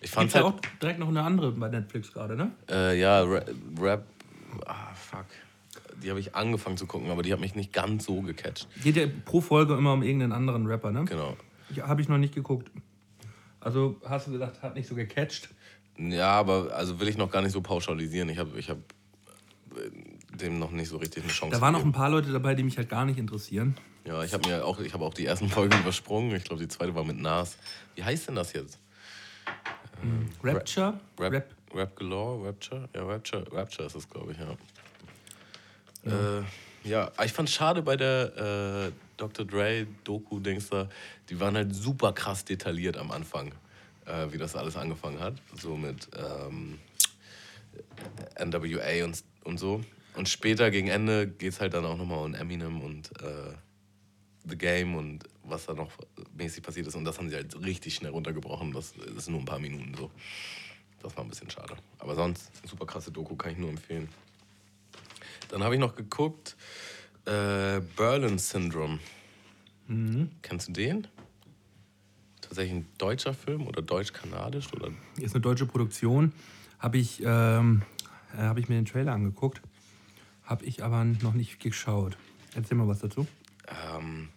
[0.00, 0.54] Ich Gibt fand's ja halt.
[0.54, 2.50] auch direkt noch eine andere bei Netflix gerade, ne?
[2.68, 3.44] Äh, ja, Ra-
[3.80, 4.04] Rap.
[4.66, 5.26] Ah, fuck.
[6.02, 8.66] Die habe ich angefangen zu gucken, aber die hat mich nicht ganz so gecatcht.
[8.82, 11.04] Geht ja pro Folge immer um irgendeinen anderen Rapper, ne?
[11.04, 11.36] Genau.
[11.80, 12.70] Habe ich noch nicht geguckt.
[13.60, 15.48] Also hast du gesagt, hat nicht so gecatcht.
[16.10, 18.28] Ja, aber also will ich noch gar nicht so pauschalisieren.
[18.28, 18.78] Ich habe ich hab
[19.76, 22.54] äh, dem noch nicht so richtig eine Chance Da waren noch ein paar Leute dabei,
[22.54, 23.76] die mich halt gar nicht interessieren.
[24.06, 26.34] Ja, ich habe mir auch, ich habe auch die ersten Folgen übersprungen.
[26.34, 27.56] Ich glaube, die zweite war mit Nas.
[27.94, 28.78] Wie heißt denn das jetzt?
[30.42, 30.98] Rapture?
[31.18, 31.54] Rap, Rap.
[31.74, 32.48] Rap, Galore?
[32.48, 32.88] Rapture?
[32.94, 34.56] Ja, Rapture, Rapture ist es, glaube ich, ja.
[36.04, 36.42] Ja, äh,
[36.84, 39.46] ja ich fand schade bei der äh, Dr.
[39.46, 40.88] Dre Doku-Dings da,
[41.28, 43.52] die waren halt super krass detailliert am Anfang,
[44.12, 45.34] äh, wie das alles angefangen hat.
[45.60, 46.78] So mit ähm,
[48.38, 49.82] NWA und, und so.
[50.14, 53.54] Und später gegen Ende geht es halt dann auch nochmal um Eminem und äh,
[54.44, 55.90] The Game und was da noch
[56.36, 56.94] mäßig passiert ist.
[56.94, 58.72] Und das haben sie halt richtig schnell runtergebrochen.
[58.72, 60.10] Das ist nur ein paar Minuten so.
[61.02, 61.76] Das war ein bisschen schade.
[61.98, 64.08] Aber sonst, super krasse Doku, kann ich nur empfehlen.
[65.48, 66.56] Dann habe ich noch geguckt,
[67.24, 68.98] äh, Berlin Syndrome.
[70.42, 71.08] Kennst du den?
[72.52, 76.34] Tatsächlich ein deutscher Film oder deutsch-kanadisch oder Ist eine deutsche Produktion.
[76.78, 77.80] Habe ich, ähm,
[78.36, 79.62] äh, hab ich mir den Trailer angeguckt.
[80.44, 82.18] Habe ich aber noch nicht geschaut.
[82.54, 83.26] Erzähl mal was dazu.
[83.96, 84.28] Ähm,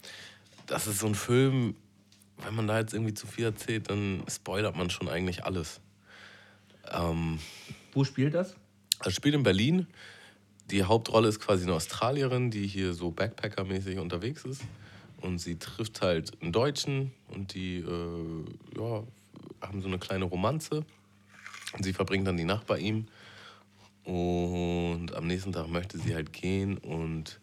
[0.66, 1.76] das ist so ein Film,
[2.38, 5.82] wenn man da jetzt irgendwie zu viel erzählt, dann spoilert man schon eigentlich alles.
[6.90, 7.40] Ähm,
[7.92, 8.56] Wo spielt das?
[9.04, 9.88] es spielt in Berlin.
[10.72, 14.62] Die Hauptrolle ist quasi eine Australierin, die hier so Backpacker-mäßig unterwegs ist.
[15.26, 18.46] Und sie trifft halt einen Deutschen und die äh,
[18.78, 19.04] ja,
[19.60, 20.86] haben so eine kleine Romanze.
[21.74, 23.08] Und sie verbringt dann die Nacht bei ihm.
[24.04, 27.40] Und am nächsten Tag möchte sie halt gehen und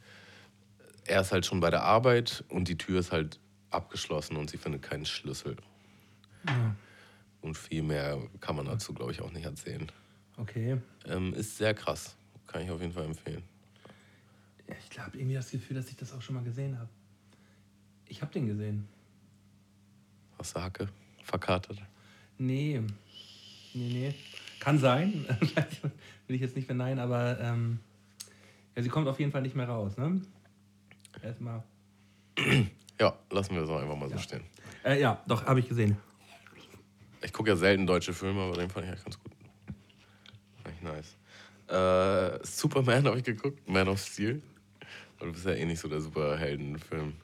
[1.04, 4.58] er ist halt schon bei der Arbeit und die Tür ist halt abgeschlossen und sie
[4.58, 5.56] findet keinen Schlüssel.
[7.40, 9.90] Und viel mehr kann man dazu, glaube ich, auch nicht erzählen.
[10.36, 10.78] Okay.
[11.06, 12.14] Ähm, ist sehr krass.
[12.46, 13.42] Kann ich auf jeden Fall empfehlen.
[14.68, 16.88] Ja, ich habe irgendwie das Gefühl, dass ich das auch schon mal gesehen habe.
[18.12, 18.86] Ich habe den gesehen.
[20.38, 20.86] Hast du Hacke?
[21.22, 21.78] Verkartet?
[22.36, 22.82] Nee.
[23.72, 24.14] Nee, nee.
[24.60, 25.24] Kann sein.
[26.26, 27.78] Will ich jetzt nicht verneinen, aber ähm,
[28.76, 30.20] ja, sie kommt auf jeden Fall nicht mehr raus, ne?
[31.22, 31.62] Erstmal.
[33.00, 34.42] Ja, lassen wir es auch einfach mal so stehen.
[34.84, 35.96] Äh, ja, doch, habe ich gesehen.
[37.22, 39.32] Ich gucke ja selten deutsche Filme, aber den fand ich echt ganz gut.
[40.64, 41.16] Echt nice.
[41.66, 44.40] Äh, Superman habe ich geguckt, Man of Steel.
[45.16, 47.14] Aber du bist ja eh nicht so der Superheldenfilm.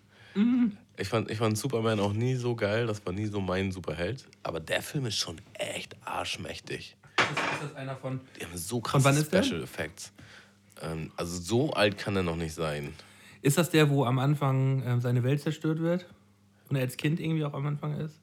[0.97, 4.26] Ich, fand, ich fand Superman auch nie so geil, das war nie so mein Superheld.
[4.43, 6.97] Aber der Film ist schon echt arschmächtig.
[7.18, 8.20] Ist, ist das einer von.
[8.39, 9.24] Die haben so krasse?
[9.24, 10.12] Special Effects.
[10.83, 12.95] Ähm, also so alt kann er noch nicht sein.
[13.43, 16.07] Ist das der, wo am Anfang ähm, seine Welt zerstört wird?
[16.68, 18.20] Und er als Kind irgendwie auch am Anfang ist?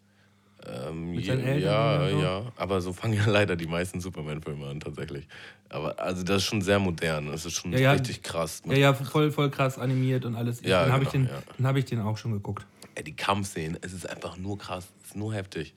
[0.68, 2.22] Ähm, Mit je, Eltern ja, so?
[2.22, 2.51] ja.
[2.55, 5.28] Aber so fangen ja leider die meisten Superman-Filme an, tatsächlich.
[5.70, 7.28] Aber also das ist schon sehr modern.
[7.28, 7.91] Das ist schon Ja, ja.
[7.91, 8.61] richtig krass.
[8.66, 10.61] Ja, ja, voll, voll krass animiert und alles.
[10.61, 11.41] Ja, dann habe ich, genau, den- ja.
[11.57, 12.66] dann hab ich den auch schon geguckt.
[12.95, 14.88] Ey, die Kampfszenen, es ist einfach nur krass.
[15.03, 15.74] Es ist nur heftig.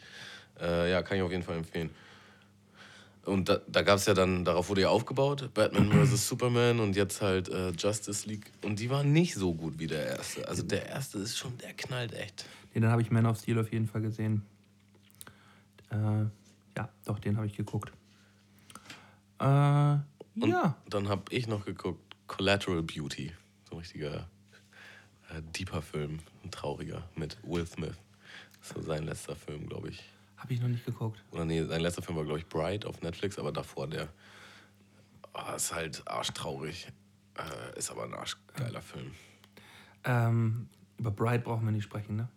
[0.61, 1.91] Äh, ja, kann ich auf jeden Fall empfehlen.
[3.25, 6.29] Und da, da gab es ja dann, darauf wurde ja aufgebaut, Batman vs.
[6.29, 8.51] Superman und jetzt halt äh, Justice League.
[8.65, 10.49] Und die waren nicht so gut wie der erste.
[10.49, 12.47] Also der erste ist schon, der knallt echt.
[12.73, 14.43] Nee, dann habe ich Man of Steel auf jeden Fall gesehen.
[15.91, 16.25] Äh,
[16.77, 17.93] ja, doch, den habe ich geguckt.
[19.39, 20.77] Äh, Und ja.
[20.89, 23.33] dann habe ich noch geguckt, Collateral Beauty.
[23.69, 24.29] So ein richtiger
[25.31, 27.97] äh, deeper Film, ein trauriger mit Will Smith.
[28.61, 30.03] So sein letzter Film, glaube ich.
[30.37, 31.23] Habe ich noch nicht geguckt.
[31.33, 34.09] Oder nee, sein letzter Film war, glaube ich, Bright auf Netflix, aber davor der.
[35.35, 36.89] Oh, ist halt arschtraurig.
[37.37, 39.13] Äh, ist aber ein arschgeiler Film.
[40.05, 42.29] Ähm, über Bright brauchen wir nicht sprechen, ne?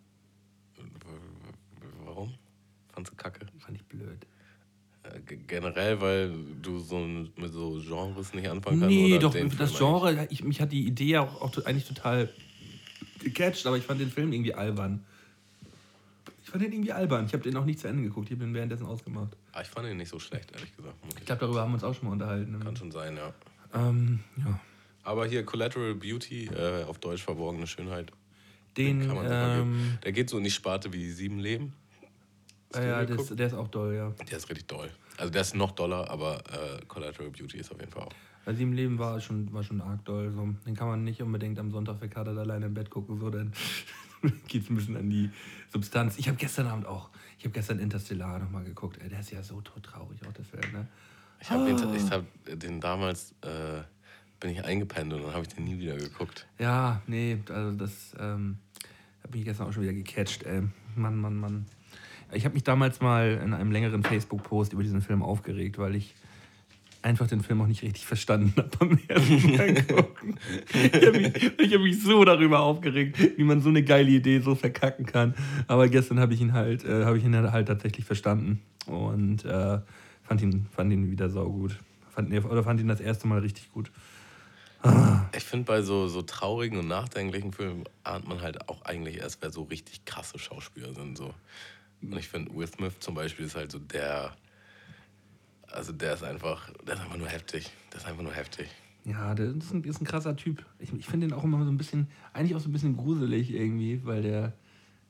[2.92, 3.46] Fandst du kacke?
[3.58, 4.26] Fand ich blöd.
[5.04, 8.94] Äh, generell, weil du so mit so Genres nicht anfangen kannst?
[8.94, 11.86] Nee, oder doch, den das Genre, ich, mich hat die Idee ja auch, auch eigentlich
[11.88, 12.28] total
[13.18, 15.04] gecatcht, aber ich fand den Film irgendwie albern.
[16.44, 17.26] Ich fand den irgendwie albern.
[17.26, 19.36] Ich habe den auch nicht zu Ende geguckt, ich habe den währenddessen ausgemacht.
[19.52, 20.94] Ah, ich fand ihn nicht so schlecht, ehrlich gesagt.
[21.08, 21.24] Ich Okay.
[21.24, 22.60] glaube, darüber haben wir uns auch schon mal unterhalten.
[22.60, 23.32] Kann schon sein, ja.
[23.74, 24.60] Ähm, ja.
[25.02, 28.12] Aber hier Collateral Beauty, äh, auf Deutsch verborgene Schönheit.
[28.76, 29.98] Den, Kann man ähm.
[30.04, 31.72] Der geht so in die Sparte wie Sieben Leben.
[32.72, 34.10] Du ja, den das, der ist auch doll, ja.
[34.30, 34.90] Der ist richtig doll.
[35.18, 38.12] Also der ist noch doller, aber äh, Collateral Beauty ist auf jeden Fall auch.
[38.44, 40.32] Bei sieben Leben war schon, war schon arg doll.
[40.32, 40.48] So.
[40.66, 43.52] Den kann man nicht unbedingt am Sonntag verkatert alleine im Bett gucken, so, dann
[44.48, 45.30] geht es ein bisschen an die
[45.72, 46.18] Substanz.
[46.18, 48.98] Ich habe gestern Abend auch, ich habe gestern Interstellar nochmal geguckt.
[49.02, 50.86] Ey, der ist ja so todtraurig, auch der Film, ne?
[51.40, 51.66] Ich habe Ah.
[51.66, 53.82] den, ich hab den damals, äh,
[54.40, 56.46] bin ich eingepennt und dann habe ich den nie wieder geguckt.
[56.58, 58.58] Ja, nee, also das ähm,
[59.22, 60.62] hat mich gestern auch schon wieder gecatcht, ey.
[60.96, 61.66] Mann, Mann, Mann.
[62.32, 66.14] Ich habe mich damals mal in einem längeren Facebook-Post über diesen Film aufgeregt, weil ich
[67.02, 70.38] einfach den Film auch nicht richtig verstanden habe beim ersten Mal gucken.
[70.72, 74.38] Ich habe mich, ich hab mich so darüber aufgeregt, wie man so eine geile Idee
[74.40, 75.34] so verkacken kann.
[75.66, 79.80] Aber gestern habe ich ihn halt, äh, habe ich ihn halt tatsächlich verstanden und äh,
[80.22, 81.78] fand ihn, fand ihn wieder saugut.
[82.14, 83.90] Fand, nee, oder fand ihn das erste Mal richtig gut.
[85.36, 89.40] Ich finde, bei so, so traurigen und nachdenklichen Filmen ahnt man halt auch eigentlich erst,
[89.40, 91.16] wer so richtig krasse Schauspieler sind.
[91.16, 91.32] So.
[92.02, 94.34] Und ich finde, Will Smith zum Beispiel ist halt so der.
[95.68, 97.70] Also der ist einfach, der ist einfach nur heftig.
[97.92, 98.68] Der ist einfach nur heftig.
[99.04, 100.64] Ja, der ist ein, ist ein krasser Typ.
[100.78, 103.52] Ich, ich finde den auch immer so ein bisschen, eigentlich auch so ein bisschen gruselig
[103.52, 104.52] irgendwie, weil der,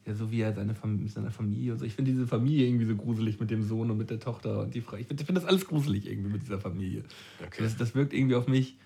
[0.07, 1.85] ja, so wie er seine, Fam seine Familie und so.
[1.85, 4.75] Ich finde diese Familie irgendwie so gruselig mit dem Sohn und mit der Tochter und
[4.75, 4.97] die Frau.
[4.97, 7.03] Ich finde find das alles gruselig irgendwie mit dieser Familie.
[7.45, 7.63] Okay.
[7.63, 8.79] Das, das wirkt irgendwie auf mich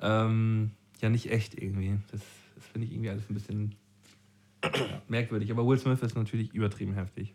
[0.00, 1.98] ähm, ja nicht echt irgendwie.
[2.10, 2.20] Das,
[2.54, 3.74] das finde ich irgendwie alles ein bisschen
[5.08, 5.50] merkwürdig.
[5.50, 7.34] Aber Will Smith ist natürlich übertrieben heftig.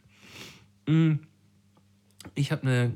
[0.87, 1.13] Mm.
[2.35, 2.95] Ich habe eine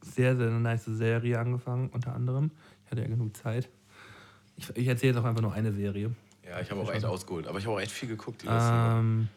[0.00, 2.50] sehr, sehr nice Serie angefangen, unter anderem.
[2.84, 3.68] Ich hatte ja genug Zeit.
[4.56, 6.14] Ich, ich erzähle jetzt auch einfach nur eine Serie.
[6.46, 7.46] Ja, ich habe auch echt ausgeholt.
[7.46, 8.72] Aber ich habe auch echt viel geguckt die letzten.
[8.72, 9.28] Ähm,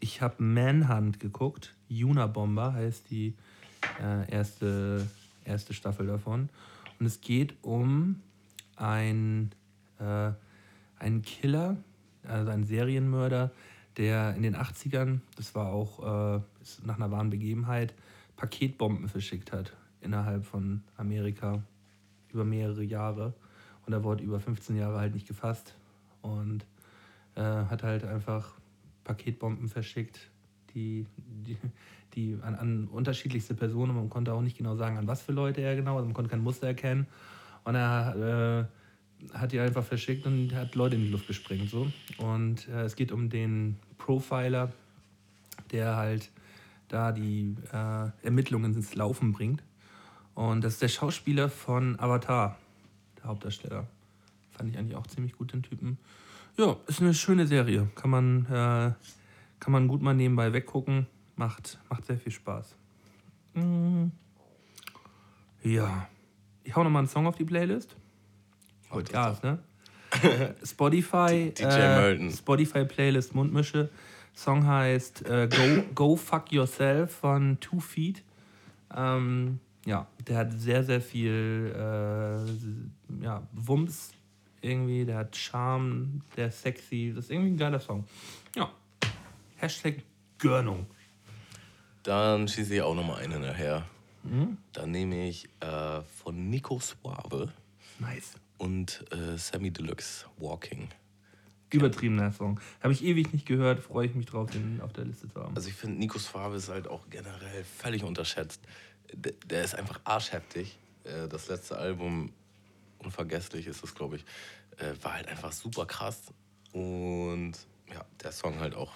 [0.00, 1.74] ich habe Manhunt geguckt.
[1.90, 3.34] Unabomber heißt die
[4.02, 5.06] äh, erste,
[5.44, 6.48] erste Staffel davon.
[6.98, 8.20] Und es geht um
[8.76, 9.50] ein,
[9.98, 10.32] äh,
[10.98, 11.76] einen Killer,
[12.24, 13.50] also einen Serienmörder,
[13.96, 16.40] der in den 80ern, das war auch äh,
[16.84, 17.94] nach einer wahren Begebenheit,
[18.36, 21.62] Paketbomben verschickt hat innerhalb von Amerika
[22.32, 23.34] über mehrere Jahre.
[23.86, 25.74] Und er wurde über 15 Jahre halt nicht gefasst.
[26.22, 26.64] Und
[27.34, 28.54] äh, hat halt einfach
[29.04, 30.30] Paketbomben verschickt,
[30.74, 31.56] die, die,
[32.14, 35.60] die an, an unterschiedlichste Personen, man konnte auch nicht genau sagen, an was für Leute
[35.60, 37.06] er genau, also man konnte kein Muster erkennen.
[37.64, 38.79] Und er äh,
[39.32, 41.70] hat die einfach verschickt und hat Leute in die Luft gesprengt.
[41.70, 41.90] So.
[42.18, 44.72] Und äh, es geht um den Profiler,
[45.70, 46.30] der halt
[46.88, 49.62] da die äh, Ermittlungen ins Laufen bringt.
[50.34, 52.58] Und das ist der Schauspieler von Avatar,
[53.18, 53.86] der Hauptdarsteller.
[54.52, 55.98] Fand ich eigentlich auch ziemlich gut, den Typen.
[56.56, 57.88] Ja, ist eine schöne Serie.
[57.94, 58.92] Kann man, äh,
[59.60, 61.06] kann man gut mal nebenbei weggucken.
[61.36, 62.76] Macht, macht sehr viel Spaß.
[63.54, 64.08] Mm.
[65.62, 66.08] Ja.
[66.64, 67.96] Ich hau nochmal einen Song auf die Playlist.
[68.90, 69.58] Gut, Gas, ne?
[70.64, 71.52] Spotify.
[71.56, 72.30] DJ Melton.
[72.30, 73.88] Spotify Playlist Mundmische.
[74.34, 78.22] Song heißt äh, Go, Go Fuck Yourself von Two Feet.
[78.94, 84.12] Ähm, ja, der hat sehr, sehr viel äh, ja, Wumms
[84.62, 87.12] irgendwie, der hat Charme, der ist sexy.
[87.14, 88.04] Das ist irgendwie ein geiler Song.
[88.56, 88.70] Ja.
[89.56, 90.02] Hashtag
[90.38, 90.86] Gönnung.
[92.02, 93.84] Dann schieße ich auch nochmal eine nachher.
[94.22, 94.58] Mhm.
[94.72, 97.52] Dann nehme ich äh, von Nico Suave
[97.98, 98.34] Nice.
[98.60, 100.88] Und äh, Sammy Deluxe Walking.
[101.72, 102.60] Übertriebener Song.
[102.82, 105.54] Habe ich ewig nicht gehört, freue ich mich drauf, den auf der Liste zu haben.
[105.56, 108.60] Also ich finde, Nico Suave ist halt auch generell völlig unterschätzt.
[109.14, 110.78] Der, der ist einfach arschheftig.
[111.04, 112.32] Äh, Das letzte Album,
[112.98, 114.24] unvergesslich ist es, glaube ich,
[114.78, 116.20] äh, war halt einfach super krass.
[116.72, 117.52] Und
[117.92, 118.92] ja, der Song halt auch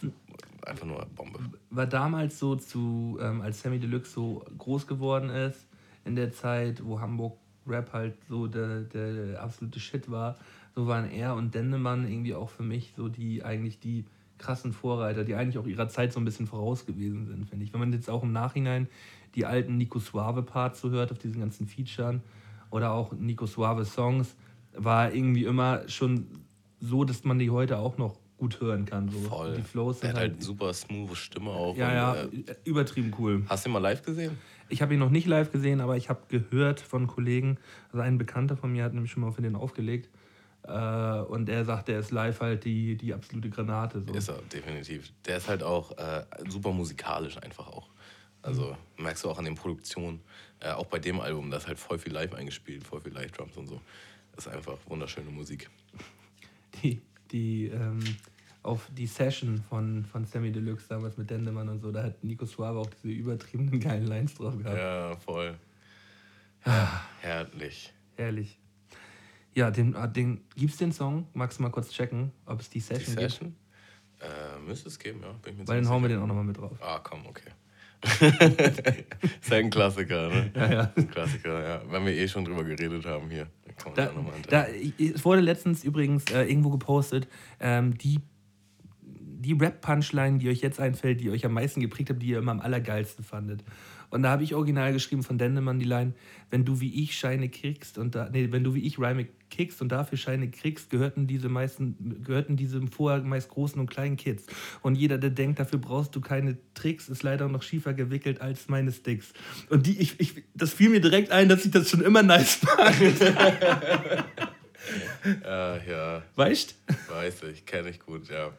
[0.66, 1.38] einfach nur Bombe.
[1.70, 5.66] war damals so zu, ähm, als Sammy Deluxe so groß geworden ist,
[6.04, 10.36] in der Zeit, wo Hamburg Rap halt so der, der absolute Shit war,
[10.74, 14.04] so waren er und Dendemann irgendwie auch für mich so die eigentlich die
[14.38, 17.72] krassen Vorreiter, die eigentlich auch ihrer Zeit so ein bisschen voraus gewesen sind, finde ich.
[17.72, 18.88] Wenn man jetzt auch im Nachhinein
[19.34, 22.22] die alten Nico Suave Parts so hört auf diesen ganzen Featuren
[22.70, 24.34] oder auch Nico Suave Songs,
[24.76, 26.26] war irgendwie immer schon
[26.80, 29.08] so, dass man die heute auch noch gut hören kann.
[29.08, 29.18] So.
[29.20, 29.54] Voll.
[29.54, 31.76] Die Flows der sind hat halt, halt super smooth Stimme auch.
[31.76, 33.44] ja, ja, Und, äh, übertrieben cool.
[33.48, 34.36] hast du ihn mal live gesehen?
[34.68, 37.58] Ich habe ihn noch nicht live gesehen, aber ich habe gehört von Kollegen,
[37.92, 40.08] also ein Bekannter von mir hat nämlich schon mal für den aufgelegt.
[40.62, 44.02] Äh, und er sagt, er ist live halt die, die absolute Granate.
[44.06, 44.14] So.
[44.14, 45.12] Ist er, definitiv.
[45.26, 47.90] Der ist halt auch äh, super musikalisch einfach auch.
[48.40, 50.20] Also merkst du auch an den Produktionen,
[50.60, 53.56] äh, auch bei dem Album, da ist halt voll viel live eingespielt, voll viel Live-Drums
[53.56, 53.80] und so.
[54.34, 55.70] Das ist einfach wunderschöne Musik.
[56.82, 57.00] Die,
[57.30, 58.00] die, ähm,
[58.62, 62.46] auf die Session von, von Sammy Deluxe damals mit Dendemann und so, da hat Nico
[62.46, 64.78] Suave auch diese übertriebenen geilen Lines drauf gehabt.
[64.78, 65.54] Ja, voll.
[66.64, 67.92] Ja, herrlich.
[68.16, 68.58] Herrlich.
[69.54, 71.28] Ja, den, ah, den, gibt's den Song?
[71.34, 73.30] Magst du mal kurz checken, ob es die Die Session, gibt?
[73.30, 73.56] Session?
[74.20, 75.32] Äh, müsste es geben, ja.
[75.42, 76.76] Bin Weil dann hauen wir den auch nochmal mit drauf.
[76.80, 77.50] Ah, komm, okay.
[78.04, 80.50] ist halt ein Klassiker, ne?
[80.54, 80.86] Ja, ja.
[81.10, 81.82] Klassiker, ja.
[81.90, 83.46] Wenn wir eh schon drüber geredet haben hier,
[83.76, 84.10] kann Da,
[84.48, 84.66] da,
[84.98, 87.28] es wurde letztens übrigens äh, irgendwo gepostet,
[87.60, 88.20] ähm, die,
[89.00, 92.52] die Rap-Punchline, die euch jetzt einfällt, die euch am meisten geprägt hat, die ihr immer
[92.52, 93.64] am allergeilsten fandet.
[94.14, 96.14] Und da habe ich original geschrieben von Dendemann die Line,
[96.48, 99.82] wenn du wie ich Scheine kriegst und da, nee, wenn du wie ich Reime kickst
[99.82, 104.46] und dafür Scheine kriegst, gehörten diese meisten, gehörten diese vorher meist großen und kleinen Kids.
[104.82, 108.68] Und jeder, der denkt, dafür brauchst du keine Tricks, ist leider noch schiefer gewickelt als
[108.68, 109.32] meine Sticks.
[109.68, 112.54] Und die, ich, ich, das fiel mir direkt ein, dass ich das schon immer nice
[112.54, 113.20] fand.
[115.44, 116.76] Äh, ja, Weißt?
[117.08, 118.52] weiß ich, kenne ich gut, ja.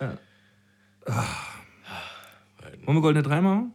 [0.00, 0.16] Ja.
[2.84, 3.72] Wollen wir goldene drei machen?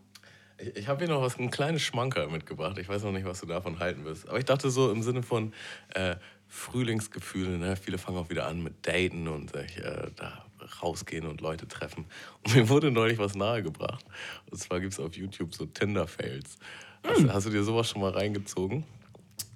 [0.62, 2.78] Ich, ich habe hier noch was, ein kleines Schmankerl mitgebracht.
[2.78, 4.28] Ich weiß noch nicht, was du davon halten wirst.
[4.28, 5.53] Aber ich dachte so im Sinne von
[5.93, 6.16] äh,
[6.47, 7.57] Frühlingsgefühle.
[7.57, 7.76] Ne?
[7.76, 10.45] Viele fangen auch wieder an mit Daten und sich äh, da
[10.82, 12.05] rausgehen und Leute treffen.
[12.43, 14.05] Und mir wurde neulich was nahegebracht.
[14.49, 16.57] Und zwar gibt es auf YouTube so Tinder-Fails.
[17.03, 18.84] Hast, hast du dir sowas schon mal reingezogen?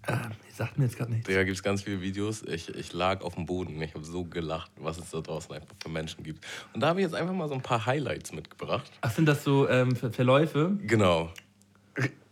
[0.08, 0.18] Äh,
[0.54, 1.28] sagt mir jetzt gerade nichts.
[1.28, 2.44] Da gibt es ganz viele Videos.
[2.44, 3.82] Ich, ich lag auf dem Boden.
[3.82, 6.46] Ich habe so gelacht, was es da draußen einfach für Menschen gibt.
[6.74, 8.92] Und da habe ich jetzt einfach mal so ein paar Highlights mitgebracht.
[9.02, 10.78] Ach, sind das so ähm, Ver Verläufe?
[10.82, 11.32] Genau.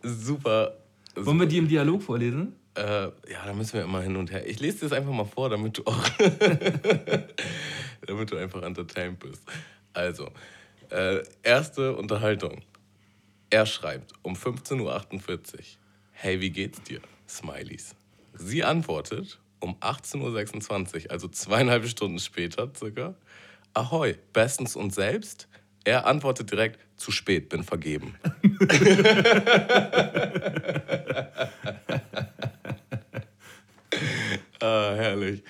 [0.01, 0.77] Super.
[1.15, 2.55] Wollen wir die im Dialog vorlesen?
[2.75, 4.47] Äh, ja, da müssen wir immer hin und her.
[4.47, 6.09] Ich lese dir das einfach mal vor, damit du auch.
[8.07, 9.43] damit du einfach entertained bist.
[9.93, 10.31] Also,
[10.89, 12.61] äh, erste Unterhaltung.
[13.49, 14.97] Er schreibt um 15.48 Uhr:
[16.11, 17.01] Hey, wie geht's dir?
[17.37, 17.95] Smileys.
[18.33, 23.15] Sie antwortet um 18.26 Uhr, also zweieinhalb Stunden später circa:
[23.73, 25.47] Ahoi, bestens und selbst?
[25.85, 28.15] Er antwortet direkt: Zu spät, bin vergeben.
[34.59, 35.43] Ah, herrlich.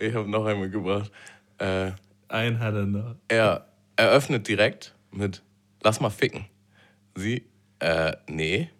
[0.00, 1.10] Ich habe noch einmal gebracht.
[1.58, 1.90] Äh,
[2.28, 3.16] Ein hat er noch.
[3.28, 3.66] er
[3.96, 5.42] eröffnet direkt mit
[5.82, 6.46] Lass mal ficken.
[7.14, 7.44] Sie,
[7.78, 8.70] äh, nee.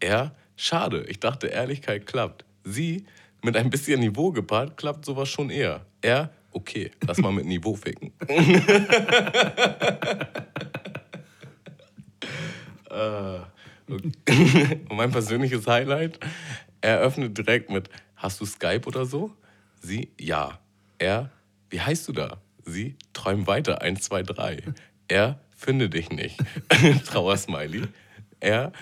[0.00, 1.04] Er, schade.
[1.08, 2.44] Ich dachte, Ehrlichkeit klappt.
[2.64, 3.04] Sie,
[3.42, 5.86] mit ein bisschen Niveau gepaart, klappt sowas schon eher.
[6.00, 8.12] Er, okay, lass mal mit Niveau ficken.
[13.88, 14.80] okay.
[14.88, 16.18] Und mein persönliches Highlight,
[16.80, 19.30] er öffnet direkt mit Hast du Skype oder so?
[19.80, 20.58] Sie, ja.
[20.98, 21.30] Er,
[21.68, 22.38] wie heißt du da?
[22.64, 24.62] Sie, träum weiter, 1, 2, 3.
[25.08, 26.38] Er, finde dich nicht.
[27.04, 27.82] Trauersmiley.
[28.40, 28.72] Er,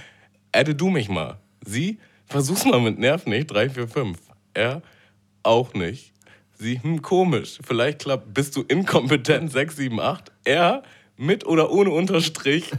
[0.53, 1.39] adde du mich mal.
[1.65, 4.19] Sie, versuch's mal mit Nerv nicht, 3, 4, 5.
[4.55, 4.83] Er,
[5.43, 6.13] auch nicht.
[6.55, 7.59] Sie, hm, komisch.
[7.63, 10.33] Vielleicht klappt, bist du inkompetent, 6, 7, 8.
[10.45, 10.83] Er,
[11.17, 12.71] mit oder ohne Unterstrich.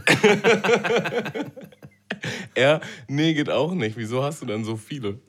[2.54, 3.96] er, nee, geht auch nicht.
[3.96, 5.18] Wieso hast du denn so viele?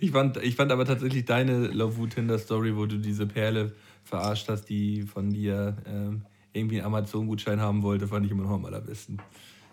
[0.00, 3.72] Ich fand, ich fand aber tatsächlich deine Love Wu Tinder Story, wo du diese Perle
[4.02, 8.50] verarscht hast, die von dir ähm, irgendwie einen Amazon-Gutschein haben wollte, fand ich immer noch
[8.50, 9.18] am allerbesten.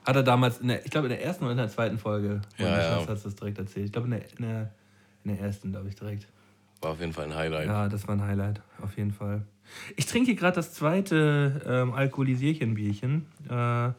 [0.05, 2.41] Hat er damals, in der, ich glaube in der ersten oder in der zweiten Folge,
[2.57, 3.05] Ja, ja.
[3.07, 3.87] Hast du das direkt erzählt.
[3.87, 4.71] Ich glaube in der, in, der,
[5.23, 6.27] in der ersten, glaube ich, direkt.
[6.81, 7.67] War auf jeden Fall ein Highlight.
[7.67, 9.43] Ja, das war ein Highlight, auf jeden Fall.
[9.95, 13.27] Ich trinke hier gerade das zweite ähm, Alkoholisierchen-Bierchen.
[13.49, 13.91] Äh,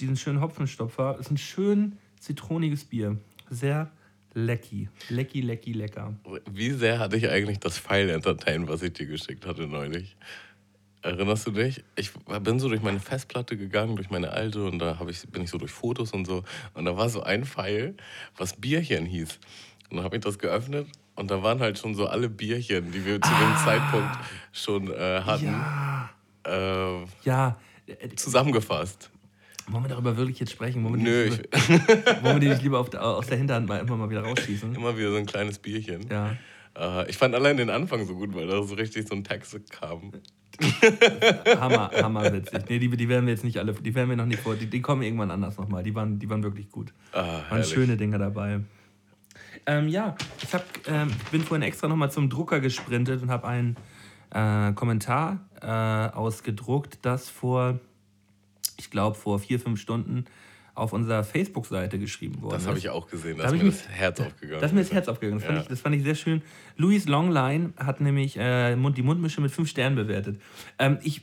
[0.00, 1.18] diesen schönen Hopfenstopfer.
[1.18, 3.16] ist ein schön zitroniges Bier.
[3.50, 3.90] Sehr
[4.34, 4.88] lecky.
[5.08, 6.14] Lecky, lecky, lecker.
[6.50, 10.16] Wie sehr hatte ich eigentlich das File entertained, was ich dir geschickt hatte neulich?
[11.04, 11.84] Erinnerst du dich?
[11.96, 15.50] Ich bin so durch meine Festplatte gegangen, durch meine alte, und da ich, bin ich
[15.50, 16.44] so durch Fotos und so.
[16.72, 17.94] Und da war so ein Pfeil,
[18.38, 19.38] was Bierchen hieß.
[19.90, 23.04] Und dann habe ich das geöffnet und da waren halt schon so alle Bierchen, die
[23.04, 24.18] wir zu dem Zeitpunkt
[24.52, 26.08] schon äh, hatten, Ja,
[26.46, 27.58] äh, ja.
[28.16, 29.10] Zusammengefasst.
[29.66, 30.84] Wollen wir darüber wirklich jetzt sprechen?
[30.84, 31.38] Wollen wir Nö, ich,
[32.22, 34.74] wollen wir die nicht lieber auf der, aus der Hinterhand mal immer mal wieder rausschießen?
[34.74, 36.08] immer wieder so ein kleines Bierchen.
[36.10, 36.36] Ja.
[36.76, 39.54] Äh, ich fand allein den Anfang so gut, weil da so richtig so ein Text
[39.70, 40.12] kam.
[41.60, 42.60] Hammer, hammerwitzig.
[42.68, 44.66] Nee, die, die werden wir jetzt nicht alle, die werden wir noch nicht vor, die,
[44.66, 45.82] die kommen irgendwann anders nochmal.
[45.82, 46.92] Die waren, die waren wirklich gut.
[47.12, 48.60] Ah, Waren schöne Dinge dabei.
[49.66, 53.76] Ähm, ja, ich hab, ähm, bin vorhin extra nochmal zum Drucker gesprintet und habe einen
[54.30, 57.80] äh, Kommentar äh, ausgedruckt, das vor,
[58.76, 60.26] ich glaube, vor vier, fünf Stunden
[60.74, 63.38] auf unserer Facebook-Seite geschrieben worden Das habe ich auch gesehen.
[63.38, 64.60] Da ist mir das Herz aufgegangen.
[64.60, 65.38] Das ist mir das Herz aufgegangen.
[65.38, 65.62] Das, fand Ja.
[65.62, 66.42] ich, das fand ich sehr schön.
[66.76, 70.40] Louis Longline hat nämlich äh, die Mundmische mit fünf Sternen bewertet.
[70.78, 71.22] Ähm, ich,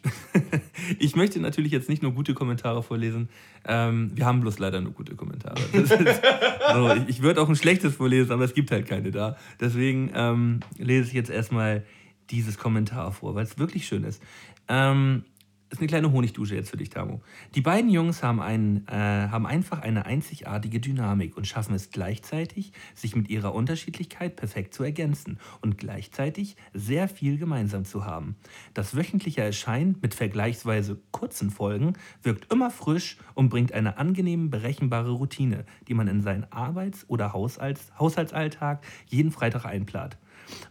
[1.00, 3.30] ich möchte natürlich jetzt nicht nur gute Kommentare vorlesen.
[3.66, 5.62] Ähm, wir haben bloß leider nur gute Kommentare.
[5.74, 5.90] Ist,
[6.74, 9.38] so, ich ich würde auch ein schlechtes vorlesen, aber es gibt halt keine da.
[9.60, 11.84] Deswegen ähm, lese ich jetzt erstmal
[12.32, 14.24] dieses Kommentar vor, weil es wirklich schön ist.
[14.68, 15.26] Ähm,
[15.72, 17.22] ist eine kleine Honigdusche jetzt für dich, Tamo.
[17.56, 22.74] Die beiden Jungs haben, einen, äh, haben einfach eine einzigartige Dynamik und schaffen es gleichzeitig,
[22.94, 28.36] sich mit ihrer Unterschiedlichkeit perfekt zu ergänzen und gleichzeitig sehr viel gemeinsam zu haben.
[28.74, 35.12] Das wöchentliche Erscheinen mit vergleichsweise kurzen Folgen wirkt immer frisch und bringt eine angenehm berechenbare
[35.12, 40.18] Routine, die man in seinen Arbeits- oder Haushalts Haushaltsalltag jeden Freitag einplant.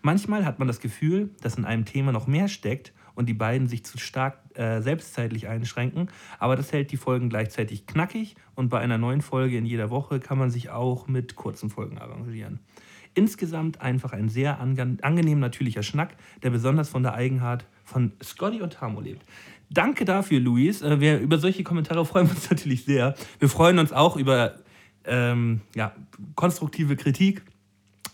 [0.02, 3.68] Manchmal hat man das Gefühl, dass in einem Thema noch mehr steckt und die beiden
[3.68, 6.08] sich zu stark äh, selbstzeitlich einschränken,
[6.38, 10.20] aber das hält die Folgen gleichzeitig knackig und bei einer neuen Folge in jeder Woche
[10.20, 12.60] kann man sich auch mit kurzen Folgen arrangieren.
[13.14, 18.62] Insgesamt einfach ein sehr ange angenehm natürlicher Schnack, der besonders von der Eigenart von Scotty
[18.62, 19.26] und Tamo lebt.
[19.68, 20.82] Danke dafür, Luis.
[20.82, 23.14] Äh, wir, über solche Kommentare freuen wir uns natürlich sehr.
[23.38, 24.54] Wir freuen uns auch über
[25.04, 25.94] ähm, ja,
[26.36, 27.42] konstruktive Kritik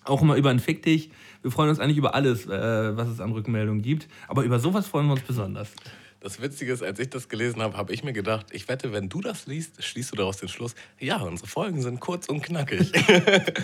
[0.08, 1.10] auch immer über ein Fick dich.
[1.46, 4.08] Wir freuen uns eigentlich über alles, äh, was es an Rückmeldungen gibt.
[4.26, 5.70] Aber über sowas freuen wir uns besonders.
[6.18, 9.08] Das Witzige ist, als ich das gelesen habe, habe ich mir gedacht, ich wette, wenn
[9.08, 12.90] du das liest, schließt du daraus den Schluss, ja, unsere Folgen sind kurz und knackig.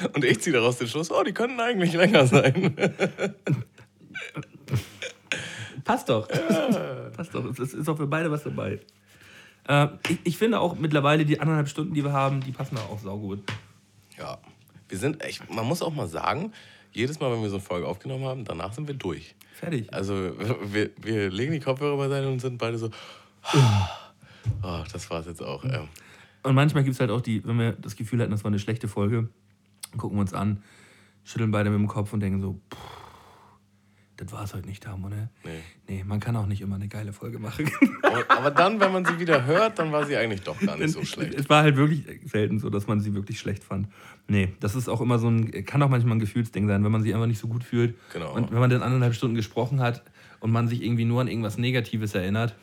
[0.15, 2.77] und ich ziehe daraus den Schluss, oh, die könnten eigentlich länger sein.
[5.83, 6.29] Passt doch.
[7.17, 7.47] Passt doch.
[7.47, 8.79] Es ist, ist auch für beide was dabei.
[9.67, 12.83] Äh, ich, ich finde auch mittlerweile die anderthalb Stunden, die wir haben, die passen da
[12.83, 13.43] auch saugut.
[14.17, 14.39] ja,
[14.89, 16.53] wir sind echt, man muss auch mal sagen,
[16.93, 19.35] jedes Mal, wenn wir so eine Folge aufgenommen haben, danach sind wir durch.
[19.55, 19.93] Fertig.
[19.93, 20.15] Also
[20.73, 22.91] wir, wir legen die Kopfhörer beiseite und sind beide so,
[24.63, 25.65] oh, das war's jetzt auch.
[25.65, 25.89] Ähm,
[26.43, 28.59] Und manchmal gibt es halt auch die, wenn wir das Gefühl hatten, das war eine
[28.59, 29.29] schlechte Folge,
[29.97, 30.63] gucken wir uns an,
[31.25, 32.79] schütteln beide mit dem Kopf und denken so, puh,
[34.17, 35.31] das war es heute nicht, Tamo, ne?
[35.45, 35.51] Nee.
[35.89, 37.71] Nee, man kann auch nicht immer eine geile Folge machen.
[38.03, 40.91] aber, aber dann, wenn man sie wieder hört, dann war sie eigentlich doch gar nicht
[40.91, 41.35] so schlecht.
[41.35, 43.89] Es war halt wirklich selten so, dass man sie wirklich schlecht fand.
[44.29, 47.03] Nee, das ist auch immer so ein, kann auch manchmal ein Gefühlsding sein, wenn man
[47.03, 47.97] sich einfach nicht so gut fühlt.
[48.13, 48.35] Genau.
[48.35, 50.03] Und wenn man dann anderthalb Stunden gesprochen hat
[50.41, 52.55] und man sich irgendwie nur an irgendwas Negatives erinnert,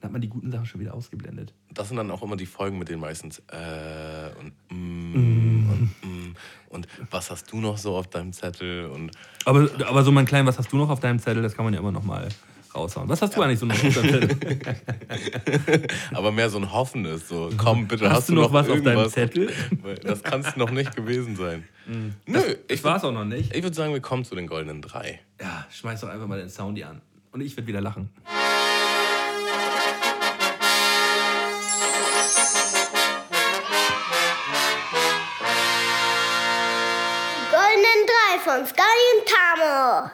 [0.00, 1.54] dann hat man die guten Sachen schon wieder ausgeblendet.
[1.70, 6.34] Das sind dann auch immer die Folgen mit den meistens äh und mm, und mm
[6.72, 9.10] und was hast du noch so auf deinem Zettel und
[9.44, 11.74] Aber, aber so mein Klein, was hast du noch auf deinem Zettel, das kann man
[11.74, 12.28] ja immer noch mal
[12.74, 13.08] raushauen.
[13.10, 15.86] Was hast du eigentlich so noch auf deinem Zettel?
[16.14, 19.08] aber mehr so ein hoffendes so komm bitte Hast, du noch was auf deinem?
[19.10, 19.52] Zettel?
[20.02, 21.64] Das kann es noch nicht gewesen sein.
[22.26, 23.54] Nö, Das ich, war es auch noch nicht.
[23.54, 25.20] ich würde sagen, wir kommen zu den goldenen drei.
[25.40, 27.02] Ja, schmeiß doch einfach mal den Soundy an.
[27.32, 28.08] Und ich werde wieder lachen.
[38.52, 40.10] Von Scully und Tamo.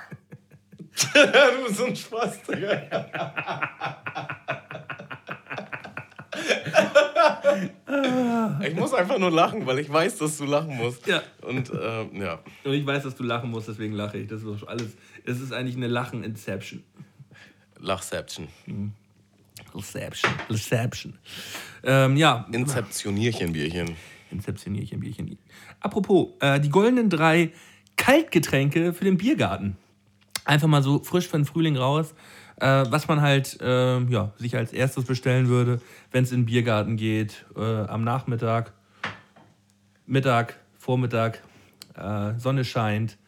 [1.59, 2.83] du bist so ein Spaß, Digga.
[8.63, 11.07] Ich muss einfach nur lachen, weil ich weiß, dass du lachen musst.
[11.07, 11.23] Ja.
[11.43, 14.29] Und ähm, ja, Und ich weiß, dass du lachen musst, deswegen lache ich.
[14.29, 14.97] Das ist alles.
[15.25, 16.83] Es ist eigentlich eine Lachen-Inception.
[17.81, 18.49] Lachception.
[19.75, 20.33] Reception.
[20.49, 21.19] Reception.
[21.83, 23.97] Ähm, ja, Inzeptionierchen, Bierchen.
[24.31, 25.39] Inzeptionierchen, Bierchen.
[25.81, 27.53] Apropos, äh, die goldenen drei
[27.99, 29.77] Kaltgetränke für den Biergarten.
[30.47, 32.15] Einfach mal so frisch für den Frühling raus.
[32.61, 35.81] Äh, was man halt äh, ja, sich als erstes bestellen würde,
[36.11, 38.73] wenn es in den Biergarten geht, äh, am Nachmittag,
[40.07, 41.43] Mittag, Vormittag,
[41.95, 43.19] äh, Sonne scheint.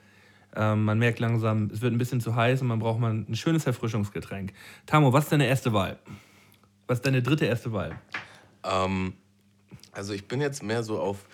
[0.56, 3.36] Äh, man merkt langsam, es wird ein bisschen zu heiß und man braucht mal ein
[3.36, 4.52] schönes Erfrischungsgetränk.
[4.86, 5.98] Tamo, was ist deine erste Wahl?
[6.88, 7.92] Was ist deine dritte erste Wahl?
[8.64, 9.12] Ähm,
[9.92, 11.28] also ich bin jetzt mehr so auf,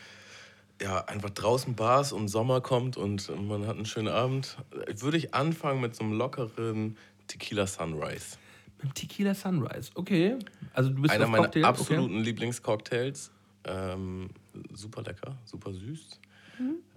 [0.80, 4.56] ja, einfach draußen Bars und Sommer kommt und man hat einen schönen Abend.
[4.98, 6.96] Würde ich anfangen mit so einem lockeren
[7.26, 8.36] Tequila Sunrise.
[8.78, 10.36] Mit dem Tequila Sunrise, okay.
[10.74, 13.30] Also du bist Einer meiner Cocktail, absoluten Lieblingscocktails.
[13.64, 14.28] Ähm,
[14.72, 16.20] super lecker, super süß.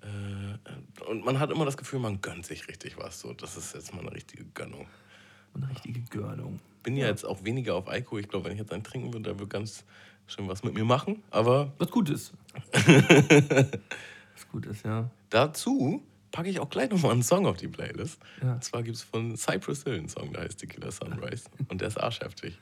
[0.01, 3.19] Äh, und man hat immer das Gefühl, man gönnt sich richtig was.
[3.19, 4.81] So, das ist jetzt mal eine richtige Gönnung.
[4.81, 5.63] Okay.
[5.63, 6.59] Eine richtige Gönnung.
[6.83, 8.21] Bin ja jetzt auch weniger auf Alkohol.
[8.21, 9.83] Ich glaube, wenn ich jetzt einen trinken würde, der würde ganz
[10.27, 11.23] schön was mit mir machen.
[11.31, 12.33] Aber Was gut ist.
[12.73, 15.09] Was gut ist, ja.
[15.29, 18.19] dazu packe ich auch gleich nochmal einen Song auf die Playlist.
[18.41, 18.53] Ja.
[18.53, 21.45] Und zwar gibt es von Cypress Hill einen Song, der heißt Tequila Sunrise.
[21.69, 22.59] Und der ist arschheftig.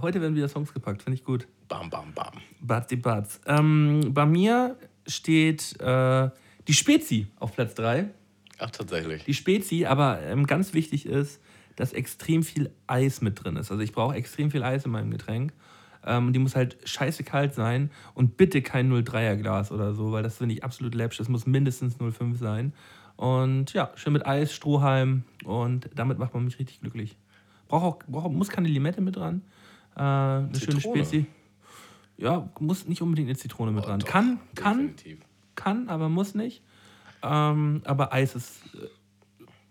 [0.00, 1.46] Heute werden wieder Songs gepackt, finde ich gut.
[1.68, 2.40] Bam, bam, bam.
[2.60, 3.40] Bats die Bats.
[3.46, 4.76] Ähm, bei mir
[5.06, 6.30] steht äh,
[6.68, 8.08] die Spezi auf Platz 3.
[8.58, 9.24] Ach, tatsächlich.
[9.24, 11.40] Die Spezi, aber ähm, ganz wichtig ist,
[11.76, 13.70] dass extrem viel Eis mit drin ist.
[13.70, 15.52] Also ich brauche extrem viel Eis in meinem Getränk.
[16.04, 20.22] Ähm, die muss halt scheiße kalt sein und bitte kein 0,3er Glas oder so, weil
[20.22, 21.18] das finde ich absolut läppisch.
[21.18, 22.72] Das muss mindestens 0,5 sein.
[23.16, 27.16] Und ja, schön mit Eis, Strohhalm und damit macht man mich richtig glücklich.
[27.68, 29.42] Braucht auch, braucht, muss keine Limette mit dran.
[29.96, 31.04] Äh, eine schöne Zitrone.
[31.04, 31.26] Spezi.
[32.16, 34.00] Ja, muss nicht unbedingt eine Zitrone mit Oh, dran.
[34.00, 35.18] doch, Kann, kann, definitiv.
[35.54, 36.62] kann, aber muss nicht.
[37.22, 38.86] Ähm, aber Eis ist äh,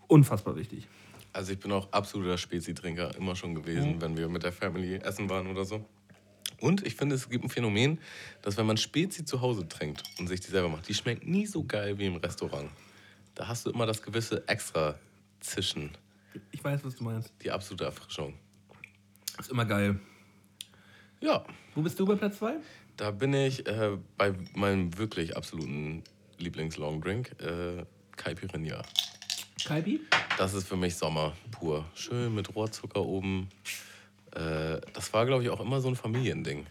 [0.08, 0.88] unfassbar wichtig.
[1.34, 5.30] Also ich bin auch absoluter Spezi-Trinker, immer schon gewesen, wenn wir mit der Family essen
[5.30, 5.84] waren oder so.
[6.62, 7.98] Und ich finde, es gibt ein Phänomen,
[8.40, 11.44] dass wenn man Spezi zu Hause trinkt und sich die selber macht, die schmeckt nie
[11.44, 12.70] so geil wie im Restaurant.
[13.34, 14.94] Da hast du immer das gewisse extra
[15.40, 15.90] Zischen,
[16.52, 17.32] Ich weiß, was du meinst.
[17.42, 18.34] die absolute Erfrischung.
[19.40, 19.98] Ist immer geil.
[21.20, 21.44] Ja,
[21.74, 22.54] Wo bist du bei Platz 2?
[22.96, 26.04] da bin ich äh, bei meinem wirklich absoluten
[26.38, 27.84] Lieblings-Longdrink, äh,
[28.16, 28.82] Caipirinha.
[29.64, 30.00] Kalbi?
[30.38, 31.84] Das ist für mich Sommer pur.
[31.94, 33.48] Schön mit Rohrzucker oben.
[34.34, 36.66] Äh, das war, glaube ich, auch immer so ein Familiending.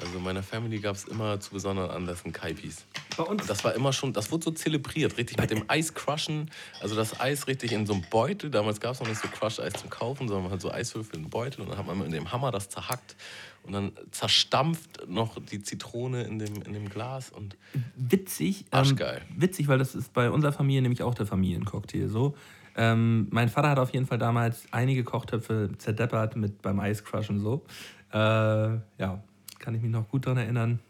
[0.00, 2.86] Also in meiner Family gab es immer zu besonderen Anlässen Kaipis.
[3.16, 3.42] Bei uns.
[3.42, 6.50] Und das war immer schon, das wurde so zelebriert, richtig mit dem Eis crushen.
[6.80, 8.50] Also das Eis richtig in so einem Beutel.
[8.50, 11.16] Damals gab es noch nicht so Crushed Eis zum Kaufen, sondern man hat so Eiswürfel
[11.16, 13.16] in einem Beutel und dann hat man mit dem Hammer das zerhackt
[13.64, 17.56] und dann zerstampft noch die Zitrone in dem, in dem Glas und
[17.94, 18.64] witzig.
[18.70, 19.22] Arschgeil.
[19.36, 22.34] witzig, weil das ist bei unserer Familie nämlich auch der Familiencocktail so.
[22.76, 27.40] Ähm, mein Vater hat auf jeden Fall damals einige Kochtöpfe zerdeppert mit beim Eiscrush und
[27.40, 27.64] so.
[28.12, 29.22] Äh, ja,
[29.58, 30.80] kann ich mich noch gut daran erinnern.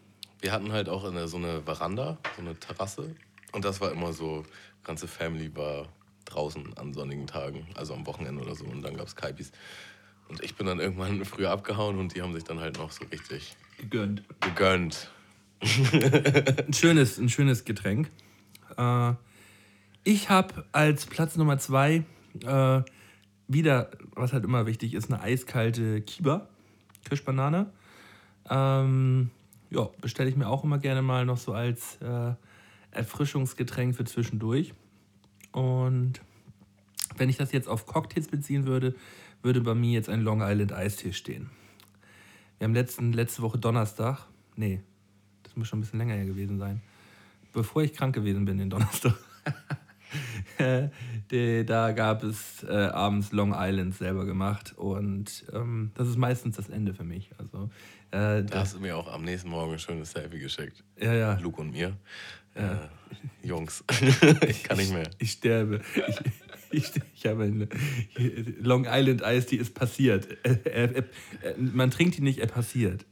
[0.41, 3.15] Wir hatten halt auch eine, so eine Veranda, so eine Terrasse.
[3.53, 4.45] Und das war immer so,
[4.83, 5.87] ganze Family war
[6.25, 8.65] draußen an sonnigen Tagen, also am Wochenende oder so.
[8.65, 9.53] Und dann gab es Kaipis.
[10.29, 13.05] Und ich bin dann irgendwann früher abgehauen und die haben sich dann halt noch so
[13.07, 14.23] richtig Gegönnt.
[14.41, 15.11] gegönnt.
[15.61, 18.11] Ein schönes, ein schönes Getränk.
[18.77, 19.13] Äh,
[20.05, 22.05] ich habe als Platz Nummer zwei
[22.45, 22.83] äh,
[23.49, 26.49] wieder, was halt immer wichtig ist, eine eiskalte Kiba,
[27.05, 27.71] Kirschbanane.
[28.49, 29.31] Ähm,
[29.71, 32.35] ja, bestelle ich mir auch immer gerne mal noch so als äh,
[32.91, 34.75] Erfrischungsgetränk für zwischendurch.
[35.53, 36.21] Und
[37.17, 38.95] wenn ich das jetzt auf Cocktails beziehen würde,
[39.43, 41.51] würde bei mir jetzt ein Long Island Eistee stehen.
[42.59, 44.27] Wir haben letzten, letzte Woche Donnerstag,
[44.57, 44.81] nee,
[45.43, 46.81] das muss schon ein bisschen länger her gewesen sein,
[47.53, 49.15] bevor ich krank gewesen bin, den Donnerstag.
[50.85, 50.89] äh,
[51.31, 56.57] die- da gab es äh, abends Long Island selber gemacht und ähm, das ist meistens
[56.57, 57.31] das Ende für mich.
[57.39, 57.71] Also,
[58.11, 60.83] äh, Da hast du mir auch am nächsten Morgen ein schönes Selfie geschickt.
[61.01, 61.35] ja, ja.
[61.39, 61.97] Luke und mir.
[62.55, 63.83] Äh, Jungs,
[64.47, 65.09] ich kann nicht mehr.
[65.19, 65.81] Ich sterbe.
[66.71, 67.69] Ich, ich, ich habe eine
[68.61, 70.29] Long Island Eis, die ist passiert.
[70.45, 71.05] Er, er,
[71.43, 73.07] er, man trinkt die nicht, er passiert.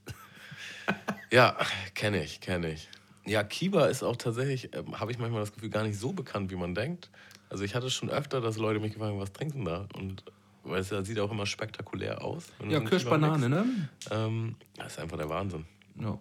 [1.31, 1.57] Ja,
[1.95, 2.89] kenne ich, kenne ich.
[3.27, 6.51] Ja, Kiba ist auch tatsächlich, ähm, habe ich manchmal das Gefühl, gar nicht so bekannt,
[6.51, 7.11] wie man denkt.
[7.51, 9.87] Also ich hatte schon öfter, dass Leute mich gefragt haben, was trinken da?
[9.97, 10.25] Und
[10.63, 12.47] weil es ja, sieht auch immer spektakulär aus.
[12.69, 13.65] Ja, Kirschbanane, ne?
[14.11, 15.65] Ähm, das ist einfach der Wahnsinn.
[16.01, 16.19] Ja.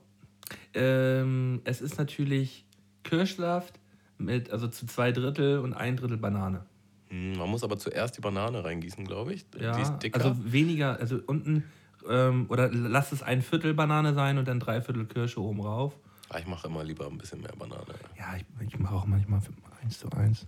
[0.74, 2.66] Ähm, es ist natürlich
[3.04, 3.80] Kirschsaft
[4.18, 6.66] mit, also zu zwei Drittel und ein Drittel Banane.
[7.10, 9.46] Hm, Man muss aber zuerst die Banane reingießen, glaube ich.
[9.60, 10.24] Ja, Die ist dicker.
[10.24, 11.64] also weniger, also unten,
[12.10, 15.98] ähm, oder lass es ein Viertel Banane sein und dann drei Viertel Kirsche oben rauf.
[16.30, 17.84] Ah, ich mache immer lieber ein bisschen mehr Banane.
[18.18, 19.42] Ja, ich, ich mache auch manchmal
[19.84, 20.46] eins zu eins.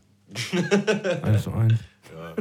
[1.23, 1.79] Eins zu eins.
[2.13, 2.35] Ja.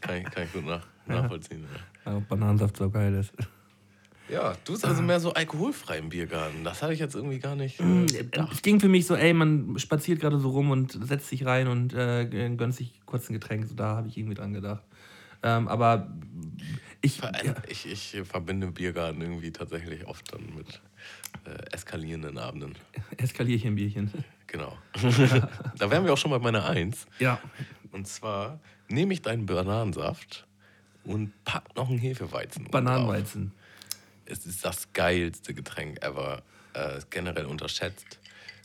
[0.00, 1.64] kann, ich, kann ich gut nach, nachvollziehen.
[2.04, 2.12] Ja.
[2.12, 3.32] Ja, Bananensaft so geil ist.
[4.28, 6.64] ja, du bist also mehr so alkoholfrei im Biergarten.
[6.64, 8.52] Das hatte ich jetzt irgendwie gar nicht Mm, äh, gedacht.
[8.52, 11.68] Es ging für mich so, ey, man spaziert gerade so rum und setzt sich rein
[11.68, 12.26] und äh,
[12.56, 13.66] gönnt sich kurz ein Getränk.
[13.66, 14.82] So, da habe ich irgendwie dran gedacht.
[15.44, 16.12] Ähm, aber
[17.00, 17.18] ich.
[17.18, 20.80] Ja, Ich, ich verbinde Biergarten irgendwie tatsächlich oft dann mit
[21.44, 22.74] äh, eskalierenden Abenden.
[23.16, 24.10] eskaliere ich ein Bierchen.
[24.52, 24.76] Genau.
[25.78, 27.06] da wären wir auch schon bei meiner Eins.
[27.18, 27.40] Ja.
[27.90, 30.46] Und zwar nehme ich deinen Bananensaft
[31.04, 32.70] und pack noch einen Hefeweizen.
[32.70, 33.52] Bananenweizen.
[34.26, 36.42] Es ist das geilste Getränk ever.
[36.74, 38.18] Äh, generell unterschätzt.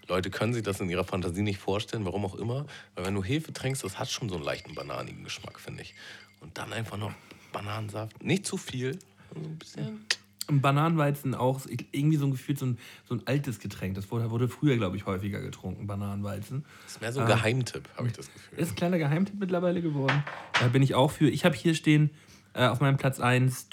[0.08, 2.66] Leute können sich das in ihrer Fantasie nicht vorstellen, warum auch immer.
[2.96, 5.96] Weil wenn du Hefe trinkst, das hat schon so einen leichten bananigen Geschmack, finde ich.
[6.42, 7.14] Und dann einfach noch
[7.54, 8.22] Bananensaft.
[8.22, 9.00] Nicht zu viel.
[9.34, 10.06] So ein bisschen.
[10.48, 13.96] Und Bananenweizen auch irgendwie so ein Gefühl, so ein, so ein altes Getränk.
[13.96, 16.64] Das wurde, wurde früher, glaube ich, häufiger getrunken, Bananenweizen.
[16.84, 18.60] Das ist mehr so ein Geheimtipp, habe ich das Gefühl.
[18.60, 20.24] Ist ein kleiner Geheimtipp mittlerweile geworden.
[20.60, 21.30] Da bin ich auch für.
[21.30, 22.12] Ich habe hier stehen
[22.54, 23.68] äh, auf meinem Platz 1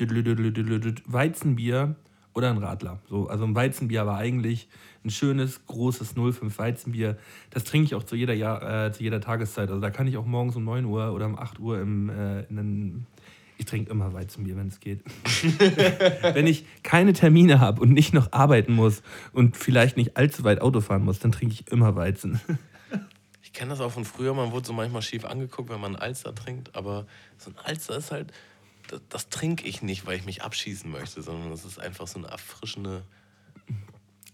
[1.07, 1.95] Weizenbier
[2.35, 2.99] oder ein Radler.
[3.09, 4.69] So, also ein Weizenbier war eigentlich
[5.05, 7.17] ein schönes, großes 05 Weizenbier.
[7.51, 9.69] Das trinke ich auch zu jeder, Jahr, äh, zu jeder Tageszeit.
[9.69, 12.43] Also da kann ich auch morgens um 9 Uhr oder um 8 Uhr im, äh,
[12.45, 13.07] in einen
[13.57, 15.03] ich trinke immer Weizenbier, wenn es geht.
[16.23, 19.03] wenn ich keine Termine habe und nicht noch arbeiten muss
[19.33, 22.41] und vielleicht nicht allzu weit Auto fahren muss, dann trinke ich immer Weizen.
[23.43, 24.35] Ich kenne das auch von früher.
[24.35, 26.75] Man wurde so manchmal schief angeguckt, wenn man einen Alster trinkt.
[26.75, 27.07] Aber
[27.39, 28.33] so ein Alster ist halt
[28.89, 32.19] das, das trinke ich nicht, weil ich mich abschießen möchte, sondern das ist einfach so
[32.19, 33.05] eine erfrischende,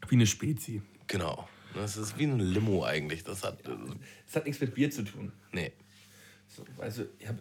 [0.09, 0.81] Wie eine Spezi.
[1.07, 1.47] genau.
[1.75, 3.23] Das ist wie ein Limo eigentlich.
[3.23, 3.59] Das hat,
[4.27, 5.33] Das hat nichts mit Bier zu tun.
[5.53, 5.71] nee.
[6.49, 7.37] So, du, ich hab,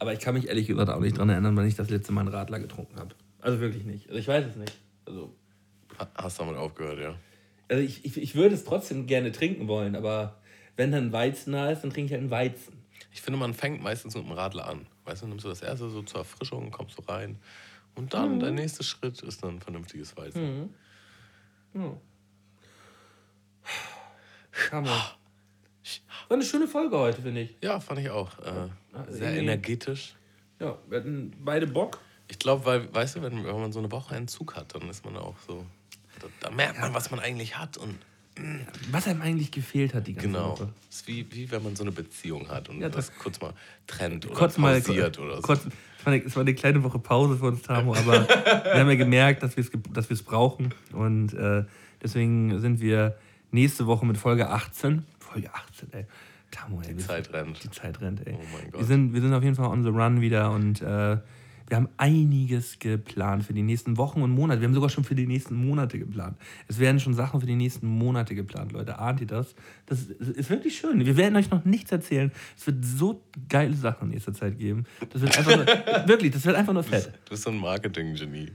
[0.00, 2.22] aber ich kann mich ehrlich gesagt auch nicht daran erinnern, wann ich das letzte Mal
[2.22, 3.14] einen Radler getrunken habe.
[3.40, 4.08] Also wirklich nicht.
[4.08, 4.76] Also ich weiß es nicht.
[5.06, 5.32] Also,
[5.98, 7.14] Ha- Hast damit aufgehört, ja.
[7.68, 10.40] also ich, ich, ich würde es trotzdem gerne trinken wollen, aber
[10.76, 12.74] wenn dann Weizen da ist, dann trinke ich halt einen Weizen.
[13.12, 14.86] Ich finde, man fängt meistens mit dem Radler an.
[15.04, 17.38] Weißt du, nimmst du das erste so zur Erfrischung, kommst du rein.
[17.96, 20.40] Und dann der nächste Schritt ist dann ein vernünftiges Weizen.
[24.72, 25.16] Hammer.
[26.30, 27.56] War eine schöne Folge heute, finde ich.
[27.60, 28.30] Ja, fand ich auch.
[28.38, 30.14] Äh, sehr energetisch.
[30.60, 31.98] Ja, wir hatten beide Bock.
[32.28, 34.88] Ich glaube, weil, weißt du, wenn, wenn man so eine Woche einen Zug hat, dann
[34.88, 35.66] ist man auch so.
[36.20, 37.78] Da, da merkt man, was man eigentlich hat.
[37.78, 37.98] Und
[38.92, 40.52] Was einem eigentlich gefehlt hat die ganze genau.
[40.52, 40.68] Woche.
[40.88, 43.40] Es ist wie, wie wenn man so eine Beziehung hat und Ja, das das- kurz
[43.40, 43.52] mal
[43.88, 45.42] trennt oder kurz mal pausiert oder so.
[45.42, 48.74] kurz, es, war eine, es war eine kleine Woche Pause für uns, Tamo, aber wir
[48.78, 51.64] haben ja gemerkt, dass wir es dass brauchen und äh,
[52.00, 53.18] deswegen sind wir
[53.50, 55.04] nächste Woche mit Folge 18.
[55.30, 56.06] Folge 18, ey.
[56.50, 56.94] Tamo, ey.
[56.94, 57.62] Die Zeit rennt.
[57.62, 58.34] Die Zeit rennt, ey.
[58.34, 58.80] Oh mein Gott.
[58.80, 61.18] Wir sind, wir sind auf jeden Fall on the run wieder und äh,
[61.70, 64.60] wir haben einiges geplant für die nächsten Wochen und Monate.
[64.60, 66.36] Wir haben sogar schon für die nächsten Monate geplant.
[66.66, 68.98] Es werden schon Sachen für die nächsten Monate geplant, Leute.
[68.98, 69.54] Ahnt ihr das?
[69.86, 71.06] Das ist, wirklich schön.
[71.06, 72.32] Wir werden euch noch nichts erzählen.
[72.58, 74.84] Es wird so geile Sachen in nächster Zeit geben.
[75.10, 75.66] Das wird einfach nur,
[76.08, 77.12] wirklich, das wird einfach nur fett.
[77.26, 78.50] Du bist so ein Marketing-Genie.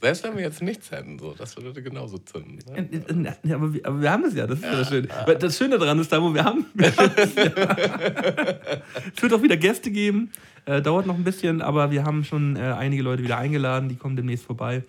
[0.00, 2.60] Selbst wenn wir jetzt nichts hätten, so, das würde genauso zünden.
[2.70, 3.36] Ne?
[3.42, 5.08] Ja, aber, wir, aber wir haben es ja, das ist ja das Schöne.
[5.26, 6.64] Weil Das Schöne daran ist, da wo wir haben.
[6.74, 7.44] Wir haben es, ja.
[9.16, 10.30] es wird auch wieder Gäste geben.
[10.64, 13.96] Äh, dauert noch ein bisschen, aber wir haben schon äh, einige Leute wieder eingeladen, die
[13.96, 14.84] kommen demnächst vorbei.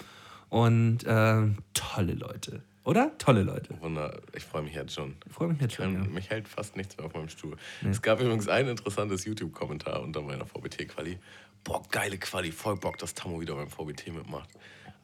[0.49, 1.41] Und äh,
[1.74, 2.61] tolle Leute.
[2.84, 3.11] Oder?
[3.17, 3.69] Tolle Leute.
[3.82, 5.15] Wunder, ich freue mich jetzt schon.
[5.26, 5.93] Ich freue mich jetzt schon.
[5.93, 5.99] Ja.
[6.01, 7.55] Mich hält fast nichts mehr auf meinem Stuhl.
[7.89, 11.17] Es gab übrigens ein interessantes YouTube-Kommentar unter meiner VBT-Quali.
[11.63, 14.49] Boah, geile Quali, voll Bock, dass Tammo wieder beim VBT mitmacht.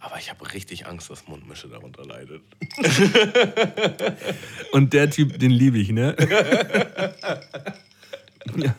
[0.02, 2.42] Aber ich habe richtig Angst, dass Mundmische darunter leidet.
[4.72, 6.16] Und der Typ, den liebe ich, ne?
[8.58, 8.76] ja.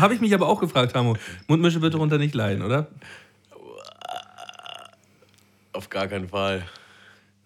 [0.00, 1.16] Habe ich mich aber auch gefragt, Hamo.
[1.46, 2.88] Mundmische wird darunter nicht leiden, oder?
[5.72, 6.64] Auf gar keinen Fall.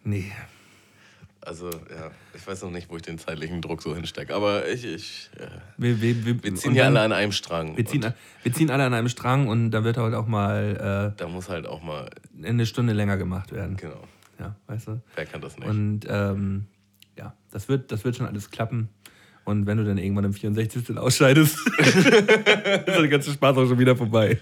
[0.04, 0.32] Nee.
[1.44, 4.32] Also, ja, ich weiß noch nicht, wo ich den zeitlichen Druck so hinstecke.
[4.34, 5.46] Aber ich, ich äh,
[5.76, 7.76] Wir, wir, wir, wir ziehen ja alle an einem Strang.
[7.76, 11.28] Wir ziehen, wir ziehen alle an einem Strang und da wird heute auch mal da
[11.28, 12.08] muss halt auch mal,
[12.40, 13.76] äh, eine Stunde länger gemacht werden.
[13.76, 14.04] genau,
[14.38, 15.02] Ja, weißt du?
[15.16, 15.68] wer kann das nicht?
[15.68, 16.66] Und ähm,
[17.18, 18.88] ja, das wird, das wird schon alles klappen.
[19.44, 20.96] Und wenn du dann irgendwann im 64.
[20.96, 22.06] ausscheidest, ist
[22.86, 24.38] der ganze Spaß auch schon wieder vorbei.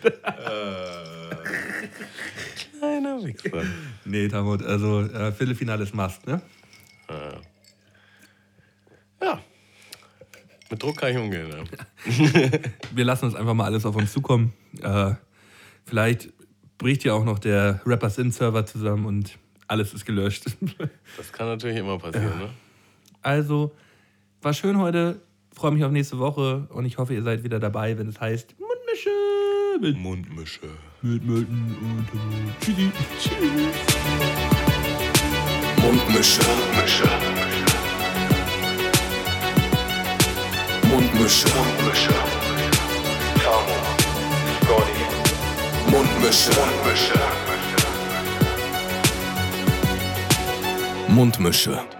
[2.78, 3.62] Kleiner Wichser.
[4.04, 6.42] nee, Tamut, also äh, Viertelfinale ist Must, ne?
[9.22, 9.40] Ja,
[10.70, 11.48] mit Druck kann ich umgehen.
[11.48, 11.64] Ne?
[12.94, 14.52] Wir lassen uns einfach mal alles auf uns zukommen.
[14.80, 15.14] Äh,
[15.84, 16.32] vielleicht
[16.78, 19.36] bricht ja auch noch der Rappers In Server zusammen und
[19.66, 20.44] alles ist gelöscht.
[21.16, 22.38] Das kann natürlich immer passieren.
[22.38, 22.50] Ne?
[23.20, 23.74] Also,
[24.42, 25.20] war schön heute.
[25.52, 28.54] Freue mich auf nächste Woche und ich hoffe, ihr seid wieder dabei, wenn es heißt
[28.58, 29.10] Mundmische
[29.80, 30.60] mit, Mundmische.
[31.02, 32.06] mit Milton und
[32.60, 32.90] Tschüssi.
[33.18, 33.32] Tschüss.
[35.82, 36.40] Mundmische.
[36.42, 37.04] Mundmische.
[40.88, 41.48] Mundmische.
[41.56, 42.14] Mundmische.
[43.42, 43.76] Tamo.
[44.62, 45.90] Scotty.
[45.90, 46.50] Mundmische.
[46.50, 47.20] Mundmische.
[51.08, 51.99] Mundmische.